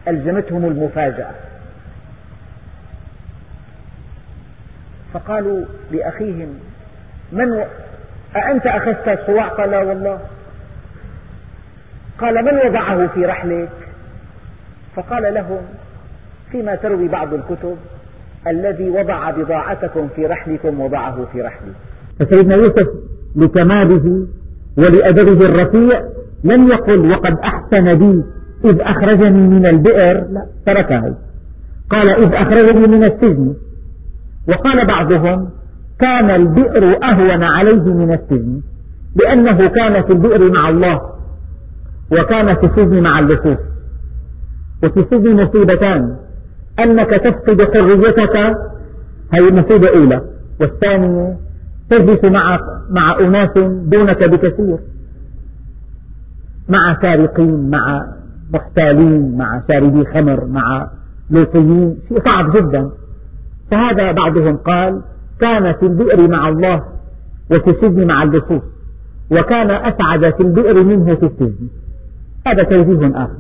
[0.08, 1.34] ألزمتهم المفاجأة
[5.14, 6.48] فقالوا لأخيهم
[7.32, 7.64] من و...
[8.36, 10.20] أأنت أخذت الصواع قال لا والله
[12.18, 13.70] قال من وضعه في رحلك
[14.96, 15.60] فقال لهم
[16.52, 17.76] فيما تروي بعض الكتب
[18.46, 21.72] الذي وضع بضاعتكم في رحلكم وضعه في رحلي
[22.20, 22.86] فسيدنا يوسف
[23.36, 24.26] لكماله
[24.78, 26.00] ولأدبه الرفيع
[26.44, 28.22] لم يقل وقد أحسن بي
[28.64, 31.14] إذ أخرجني من البئر لا تركه
[31.90, 33.54] قال إذ أخرجني من السجن
[34.48, 35.48] وقال بعضهم
[36.00, 38.60] كان البئر أهون عليه من السجن
[39.24, 41.00] لأنه كان في البئر مع الله
[42.18, 43.58] وكان في السجن مع اللصوص
[44.84, 46.16] وفي السجن مصيبتان
[46.84, 48.36] أنك تفقد حريتك
[49.32, 50.20] هذه مصيبة أولى
[50.60, 51.47] والثانية
[51.90, 52.60] تجلس معك
[52.90, 53.50] مع أناس
[53.94, 54.78] دونك بكثير
[56.68, 58.06] مع سارقين مع
[58.52, 60.90] محتالين مع شاربي خمر مع
[61.30, 62.90] لوطيين شيء صعب جدا
[63.70, 65.00] فهذا بعضهم قال
[65.40, 66.82] كان في البئر مع الله
[67.50, 68.62] وفي السجن مع اللصوص
[69.38, 71.68] وكان أسعد في البئر منه في السجن
[72.46, 73.38] هذا توجيه آخر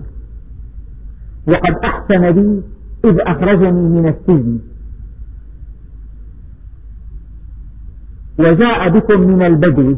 [1.48, 2.62] وقد أحسن بي
[3.04, 4.58] إذ أخرجني من السجن
[8.38, 9.96] وجاء بكم من البدو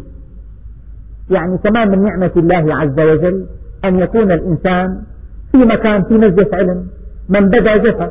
[1.30, 3.47] يعني تمام من نعمة الله عز وجل
[3.84, 4.99] أن يكون الإنسان
[5.53, 6.86] في مكان في مجلس علم
[7.28, 8.11] من بدا جفا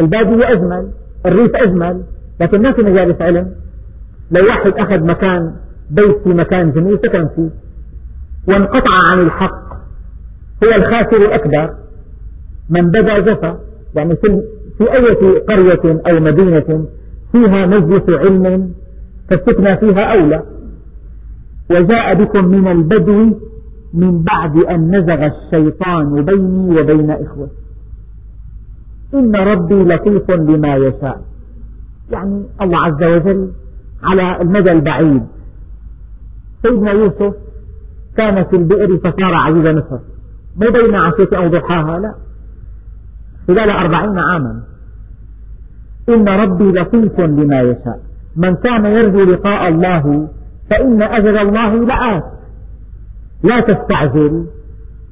[0.00, 0.88] البادية أجمل
[1.26, 2.02] الريف أجمل
[2.40, 3.46] لكن ما في مجالس علم
[4.30, 5.52] لو واحد أخذ مكان
[5.90, 7.50] بيت في مكان جميل سكن فيه
[8.52, 9.62] وانقطع عن الحق
[10.64, 11.74] هو الخاسر الأكبر
[12.70, 13.58] من بدا جفا
[13.94, 14.16] يعني
[14.78, 16.86] في أي قرية أو مدينة
[17.32, 18.72] فيها مجلس علم
[19.32, 20.42] فالسكنى فيها أولى
[21.70, 23.38] وجاء بكم من البدو
[23.94, 27.62] من بعد أن نزغ الشيطان بيني وبين إخوتي
[29.14, 31.20] إن ربي لطيف لما يشاء
[32.10, 33.50] يعني الله عز وجل
[34.02, 35.22] على المدى البعيد
[36.62, 37.34] سيدنا يوسف
[38.16, 39.98] كان في البئر فصار عزيز مصر
[40.56, 42.14] مو بين عشية أو ضحاها لا
[43.48, 44.62] خلال أربعين عاما
[46.08, 50.28] إن ربي لطيف لما يشاء من كان يرجو لقاء الله
[50.70, 52.24] فإن أجل الله لآت
[53.50, 54.46] لا تستعجل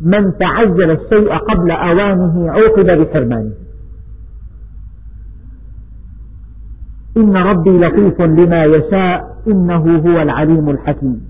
[0.00, 3.52] من تعجل الشيء قبل أوانه عوقب بحرمانه
[7.16, 11.20] إن ربي لطيف لما يشاء إنه هو العليم الحكيم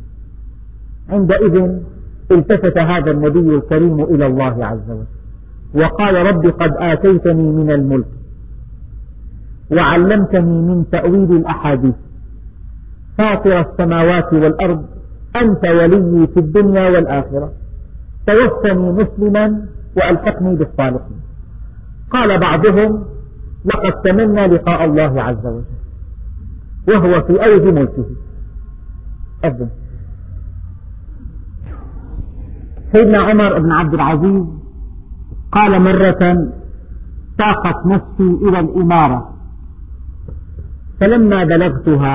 [1.10, 1.70] عندئذ
[2.32, 8.08] التفت هذا النبي الكريم إلى الله عز وجل وقال رب قد آتيتني من الملك
[9.70, 11.94] وعلمتني من تأويل الأحاديث
[13.18, 14.84] فاطر السماوات والأرض
[15.36, 17.52] أنت ولي في الدنيا والآخرة
[18.26, 19.66] توفني مسلما
[19.96, 21.20] وألحقني بالصالحين
[22.10, 23.04] قال بعضهم
[23.64, 25.64] لقد تمنى لقاء الله عز وجل
[26.88, 28.06] وهو في أوج موته
[29.44, 29.68] أذن
[32.92, 34.44] سيدنا عمر بن عبد العزيز
[35.52, 36.48] قال مرة
[37.38, 39.39] طاقت نفسي إلى الإمارة
[41.00, 42.14] فلما بلغتها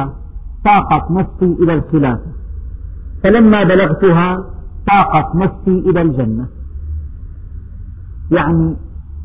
[0.67, 2.29] طاقت نفسي إلى الخلافة
[3.23, 4.27] فلما بلغتها
[4.89, 6.45] طاقت نفسي إلى الجنة
[8.31, 8.75] يعني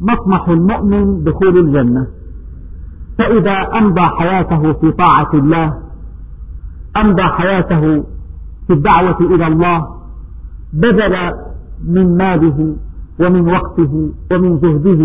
[0.00, 2.06] مطمح المؤمن دخول الجنة
[3.18, 5.66] فإذا أمضى حياته في طاعة الله
[6.96, 7.80] أمضى حياته
[8.66, 9.78] في الدعوة إلى الله
[10.72, 11.14] بذل
[11.84, 12.76] من ماله
[13.20, 15.00] ومن وقته ومن جهده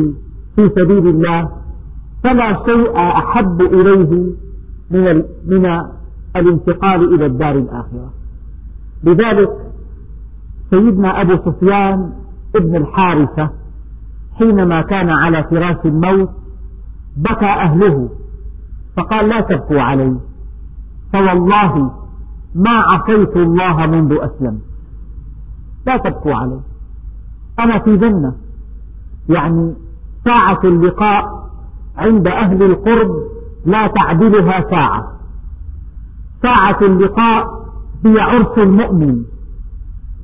[0.56, 1.50] في سبيل الله
[2.24, 4.36] فلا شيء أحب إليه
[4.92, 5.82] من من
[6.36, 8.14] الانتقال إلى الدار الآخرة
[9.04, 9.50] لذلك
[10.70, 12.14] سيدنا أبو سفيان
[12.56, 13.50] ابن الحارثة
[14.40, 16.30] حينما كان على فراش الموت
[17.18, 18.10] بكى أهله
[18.98, 20.18] فقال لا تبكوا علي
[21.14, 21.78] فوالله
[22.56, 24.62] ما عصيت الله منذ أسلمت
[25.88, 26.60] لا تبكوا علي
[27.60, 28.36] أنا في جنة
[29.30, 29.74] يعني
[30.26, 31.24] ساعة اللقاء
[31.98, 33.35] عند أهل القرب
[33.66, 35.04] لا تعدلها ساعة
[36.44, 37.44] ساعة اللقاء
[38.06, 39.16] هي عرس المؤمن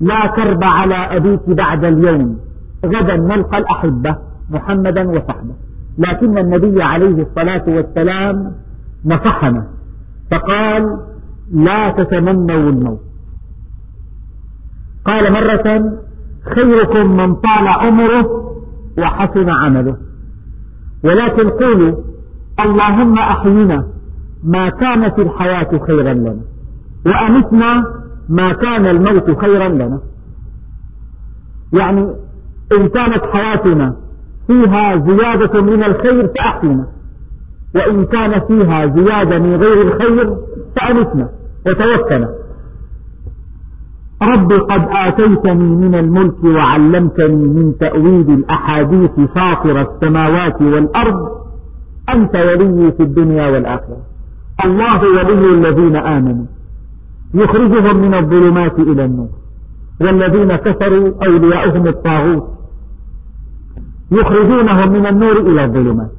[0.02, 2.39] لا كرب على أبيك بعد اليوم
[2.86, 4.16] غدا نلقى الأحبة
[4.52, 5.54] محمدا وصحبه
[5.98, 8.52] لكن النبي عليه الصلاة والسلام
[9.06, 9.68] نصحنا
[10.32, 10.86] فقال
[11.52, 13.00] لا تتمنوا الموت
[15.06, 15.94] قال مرة
[16.56, 18.52] خيركم من طال عمره
[18.98, 19.98] وحسن عمله
[21.04, 22.11] ولكن قولوا
[22.66, 23.86] اللهم أحينا
[24.43, 26.38] ما كان في الحياة خيرا لنا
[27.07, 27.84] وأمتنا
[28.30, 29.99] ما كان الموت خيرا لنا
[31.80, 32.01] يعني
[32.80, 33.95] إن كانت حياتنا
[34.47, 36.88] فيها زيادة من الخير فأحينا
[37.76, 40.38] وإن كان فيها زيادة من غير الخير
[40.76, 41.30] فأمتنا
[41.68, 42.30] وتوكلنا
[44.32, 51.41] رب قد آتيتني من الملك وعلمتني من تأويل الأحاديث فاطر السماوات والأرض
[52.16, 53.97] أنت ولي في الدنيا والآخرة
[54.66, 56.45] الله ولي الذين آمنوا
[57.34, 59.30] يخرجهم من الظلمات إلى النور
[60.01, 62.47] والذين كفروا أولياؤهم الطاغوت
[64.12, 66.12] يخرجونهم من النور إلى الظلمات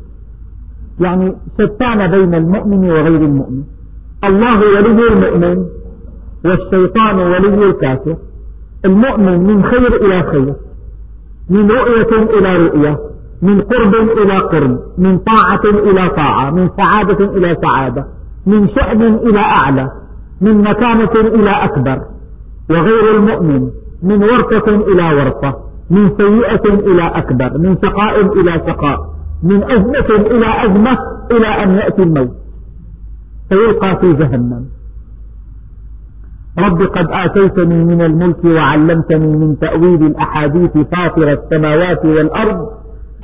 [1.00, 3.62] يعني شتان بين المؤمن وغير المؤمن
[4.24, 5.66] الله ولي المؤمن
[6.44, 8.16] والشيطان ولي الكافر
[8.84, 10.54] المؤمن من خير إلى خير
[11.50, 13.11] من رؤية إلى رؤية
[13.46, 18.04] من قرب إلى قرب من طاعة إلى طاعة من سعادة إلى سعادة
[18.46, 19.90] من شأن إلى أعلى
[20.40, 21.98] من مكانة إلى أكبر
[22.70, 23.70] وغير المؤمن
[24.02, 25.52] من ورثة إلى ورثة
[25.90, 28.96] من سيئة إلى أكبر من شقاء إلى شقاء
[29.42, 30.98] من أزمة إلى أزمة
[31.30, 32.30] إلى أن يأتي الموت
[33.48, 34.66] فيلقى في جهنم
[36.58, 42.66] رب قد آتيتني من الملك وعلمتني من تأويل الأحاديث فاطر السماوات والأرض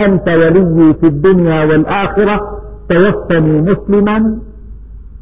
[0.06, 2.36] أنت ولي في الدنيا والآخرة
[2.90, 4.16] توفني مسلما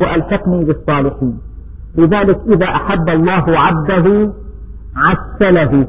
[0.01, 1.37] وألحقني بالصالحين
[1.99, 4.07] لذلك إذا أحب الله عبده
[4.97, 5.89] عسله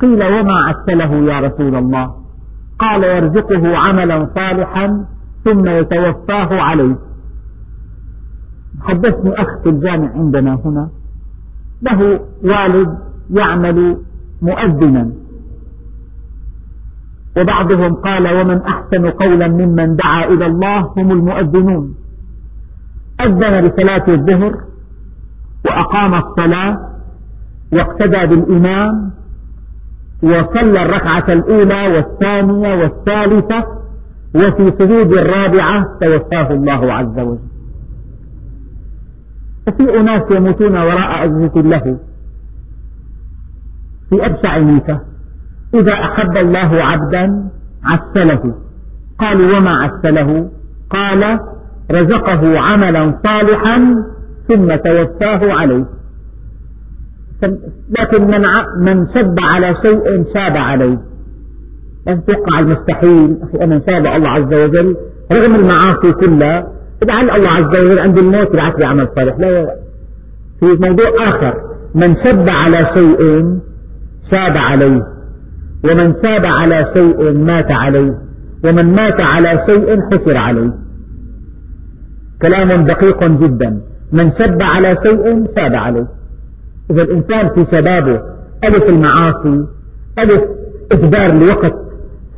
[0.00, 2.06] قيل وما عسله يا رسول الله
[2.78, 5.04] قال يرزقه عملا صالحا
[5.44, 6.96] ثم يتوفاه عليه
[8.82, 10.88] حدثني أخ في الجامع عندنا هنا
[11.82, 12.00] له
[12.44, 12.98] والد
[13.30, 13.96] يعمل
[14.42, 15.19] مؤذنا
[17.36, 21.94] وبعضهم قال ومن أحسن قولا ممن دعا إلى الله هم المؤذنون
[23.20, 24.52] أذن لصلاة الظهر
[25.66, 26.78] وأقام الصلاة
[27.72, 29.10] واقتدى بالإمام
[30.22, 33.64] وصلى الركعة الأولى والثانية والثالثة
[34.34, 37.38] وفي سجود الرابعة توفاه الله عز وجل
[39.68, 41.98] وفي أناس يموتون وراء أجهزة الله
[44.10, 45.09] في أبشع ميته
[45.74, 47.50] إذا أحب الله عبدا
[47.84, 48.54] عسله
[49.18, 50.48] قالوا وما عسله
[50.90, 51.38] قال
[51.92, 53.76] رزقه عملا صالحا
[54.48, 55.84] ثم توفاه عليه
[58.00, 58.42] لكن من
[58.80, 60.98] من شب على شيء شاب عليه
[62.08, 64.96] أن توقع المستحيل أنا إن شاء الله الله عز وجل
[65.32, 66.68] رغم المعاصي كلها
[67.06, 69.64] لعل الله عز وجل عند الموت يبعث لي عمل صالح لا
[70.60, 71.54] في موضوع آخر
[71.94, 73.18] من شب على شيء
[74.32, 75.19] شاب عليه
[75.84, 78.14] ومن تاب على شيء مات عليه
[78.64, 80.72] ومن مات على شيء حسر عليه
[82.42, 83.80] كلام دقيق جدا
[84.12, 86.06] من شب على شيء تاب عليه
[86.90, 88.20] إذا الإنسان في شبابه
[88.64, 89.66] ألف المعاصي
[90.18, 90.40] ألف
[90.92, 91.74] إهدار الوقت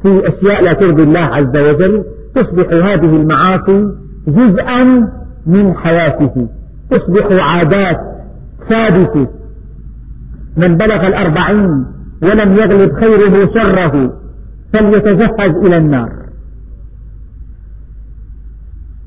[0.05, 3.88] في أشياء لا ترضي الله عز وجل تصبح هذه المعاصي
[4.28, 5.09] جزءا
[5.47, 6.49] من حياته
[6.90, 8.01] تصبح عادات
[8.70, 9.26] ثابتة
[10.57, 11.84] من بلغ الأربعين
[12.24, 13.92] ولم يغلب خيره شره
[14.72, 16.10] فليتجهز إلى النار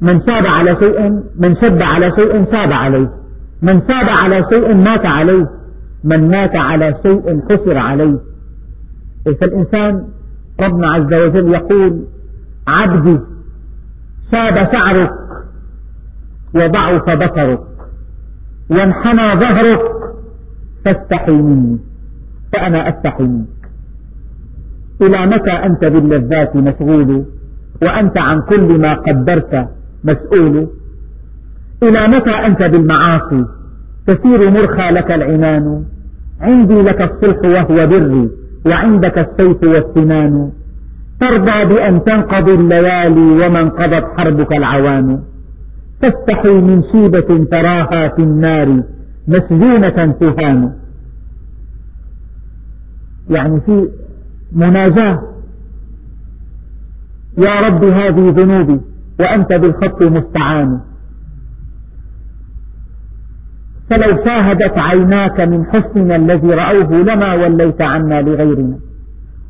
[0.01, 3.09] من صاب على شيء من شد على شيء صاب عليه
[3.61, 5.45] من صاب على شيء مات عليه
[6.03, 8.19] من مات على شيء خسر عليه
[9.25, 10.03] فالإنسان
[10.61, 12.01] ربنا عز وجل يقول
[12.79, 13.19] عبدي
[14.31, 15.11] شاب شعرك
[16.55, 17.59] وضعف بصرك
[18.71, 19.81] وانحنى ظهرك
[20.85, 21.79] فاستحي مني
[22.53, 23.55] فأنا أفتح منك
[25.01, 27.25] إلى متى أنت باللذات مشغول
[27.87, 29.67] وأنت عن كل ما قدرت
[30.03, 30.67] مسؤول
[31.83, 33.45] إلى متى أنت بالمعاصي
[34.07, 35.83] تسير مرخى لك العنان
[36.41, 38.29] عندي لك الصلح وهو بري
[38.67, 40.51] وعندك السيف والسنان
[41.21, 45.19] ترضى بأن تنقضي الليالي وما انقضت حربك العوان
[46.01, 48.83] تستحي من شيبة تراها في النار
[49.27, 50.71] مسجونة تهان
[53.29, 53.89] يعني في
[54.51, 55.21] مناجاة
[57.47, 58.81] يا رب هذه ذنوبي
[59.19, 60.79] وأنت بالخط مستعان
[63.89, 68.77] فلو شاهدت عيناك من حسننا الذي رأوه لما وليت عنا لغيرنا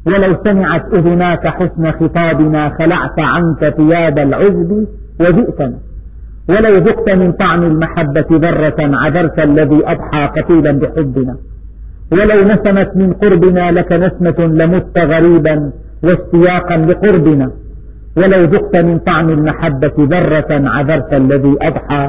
[0.07, 4.87] ولو سمعت أذناك حسن خطابنا خلعت عنك ثياب العزب
[5.19, 5.77] وجئتنا
[6.49, 11.35] ولو ذقت من طعم المحبة ذرة عذرت الذي أضحى قتيلا بحبنا
[12.13, 15.55] ولو نسمت من قربنا لك نسمة لمت غريبا
[16.07, 17.47] واشتياقا لقربنا
[18.19, 22.01] ولو ذقت من طعم المحبة ذرة عذرت الذي أضحى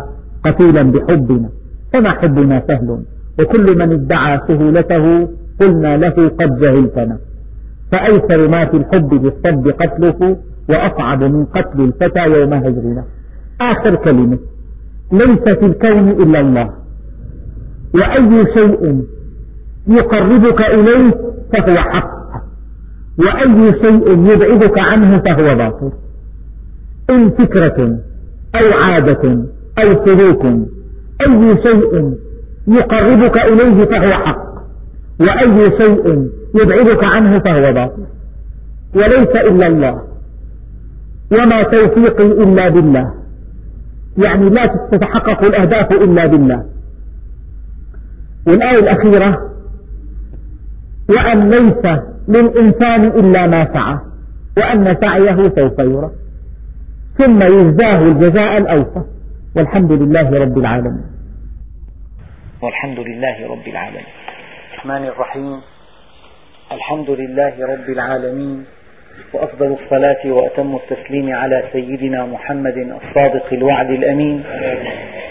[0.44, 1.48] قتيلا بحبنا
[1.92, 2.88] فما حبنا سهل
[3.38, 5.04] وكل من ادعى سهولته
[5.60, 7.16] قلنا له قد جهلتنا
[7.92, 10.20] فأيسر ما في الحب بالصد قتله
[10.70, 13.04] وأصعب من قتل الفتى يوم هجرنا
[13.70, 14.38] آخر كلمة
[15.12, 16.68] ليس في الكون إلا الله
[18.00, 19.02] وأي شيء
[19.88, 21.06] يقربك إليه
[21.52, 22.16] فهو حق
[23.18, 25.92] وأي شيء يبعدك عنه فهو باطل
[27.10, 27.98] إن فكرة
[28.54, 29.28] أو عادة
[29.84, 30.44] أو سلوك
[31.22, 32.14] أي شيء
[32.68, 34.46] يقربك إليه فهو حق
[35.20, 36.30] وأي شيء
[36.62, 38.02] يبعدك عنه فهو باطل
[38.94, 40.00] وليس إلا الله
[41.38, 43.12] وما توفيقي إلا بالله
[44.26, 44.62] يعني لا
[44.92, 46.64] تتحقق الأهداف إلا بالله
[48.48, 49.38] والآية الأخيرة
[51.10, 51.96] وأن ليس
[52.28, 53.98] للإنسان إلا ما سعى
[54.56, 56.10] وأن سعيه سوف يرى
[57.18, 59.02] ثم يجزاه الجزاء الأوفى
[59.56, 61.06] والحمد لله رب العالمين
[62.62, 64.06] والحمد لله رب العالمين
[64.78, 65.60] الرحمن الرحيم
[66.72, 68.64] الحمد لله رب العالمين
[69.32, 74.42] وأفضل الصلاة وأتم التسليم على سيدنا محمد الصادق الوعد الأمين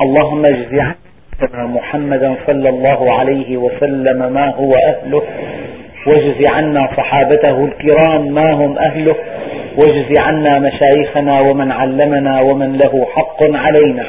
[0.02, 0.96] اللهم اجزعنا
[1.54, 5.22] محمدا صلى الله عليه وسلم ما هو أهله
[6.08, 9.16] واجز عنا صحابته الكرام ما هم أهله
[9.80, 14.06] واجز عنا مشايخنا ومن علمنا ومن له حق علينا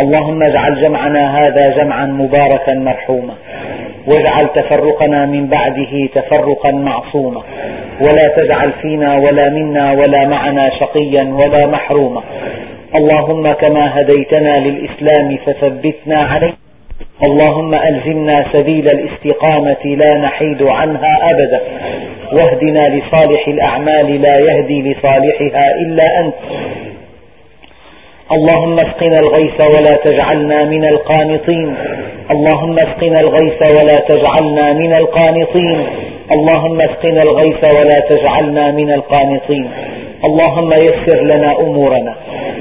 [0.00, 3.34] اللهم اجعل جمعنا هذا جمعا مباركا مرحوما
[4.12, 7.42] واجعل تفرقنا من بعده تفرقا معصوما
[8.02, 12.20] ولا تجعل فينا ولا منا ولا معنا شقيا ولا محروما
[12.96, 16.54] اللهم كما هديتنا للإسلام فثبتنا عليه
[17.28, 21.60] اللهم ألزمنا سبيل الاستقامة لا نحيد عنها أبدا
[22.32, 26.34] واهدنا لصالح الأعمال لا يهدي لصالحها إلا أنت
[28.36, 31.74] اللهم اسقنا الغيث ولا تجعلنا من القانطين
[32.34, 35.86] اللهم اسقنا الغيث ولا تجعلنا من القانطين
[36.38, 39.70] اللهم اسقنا الغيث ولا تجعلنا من القانطين
[40.24, 42.14] اللهم يسر لنا أمورنا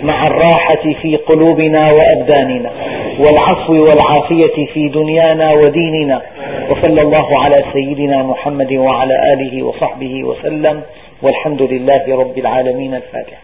[0.03, 2.71] مع الراحة في قلوبنا وأبداننا
[3.19, 6.21] والعفو والعافية في دنيانا وديننا
[6.69, 10.81] وصلى الله على سيدنا محمد وعلى آله وصحبه وسلم
[11.23, 13.37] والحمد لله رب العالمين الفاتح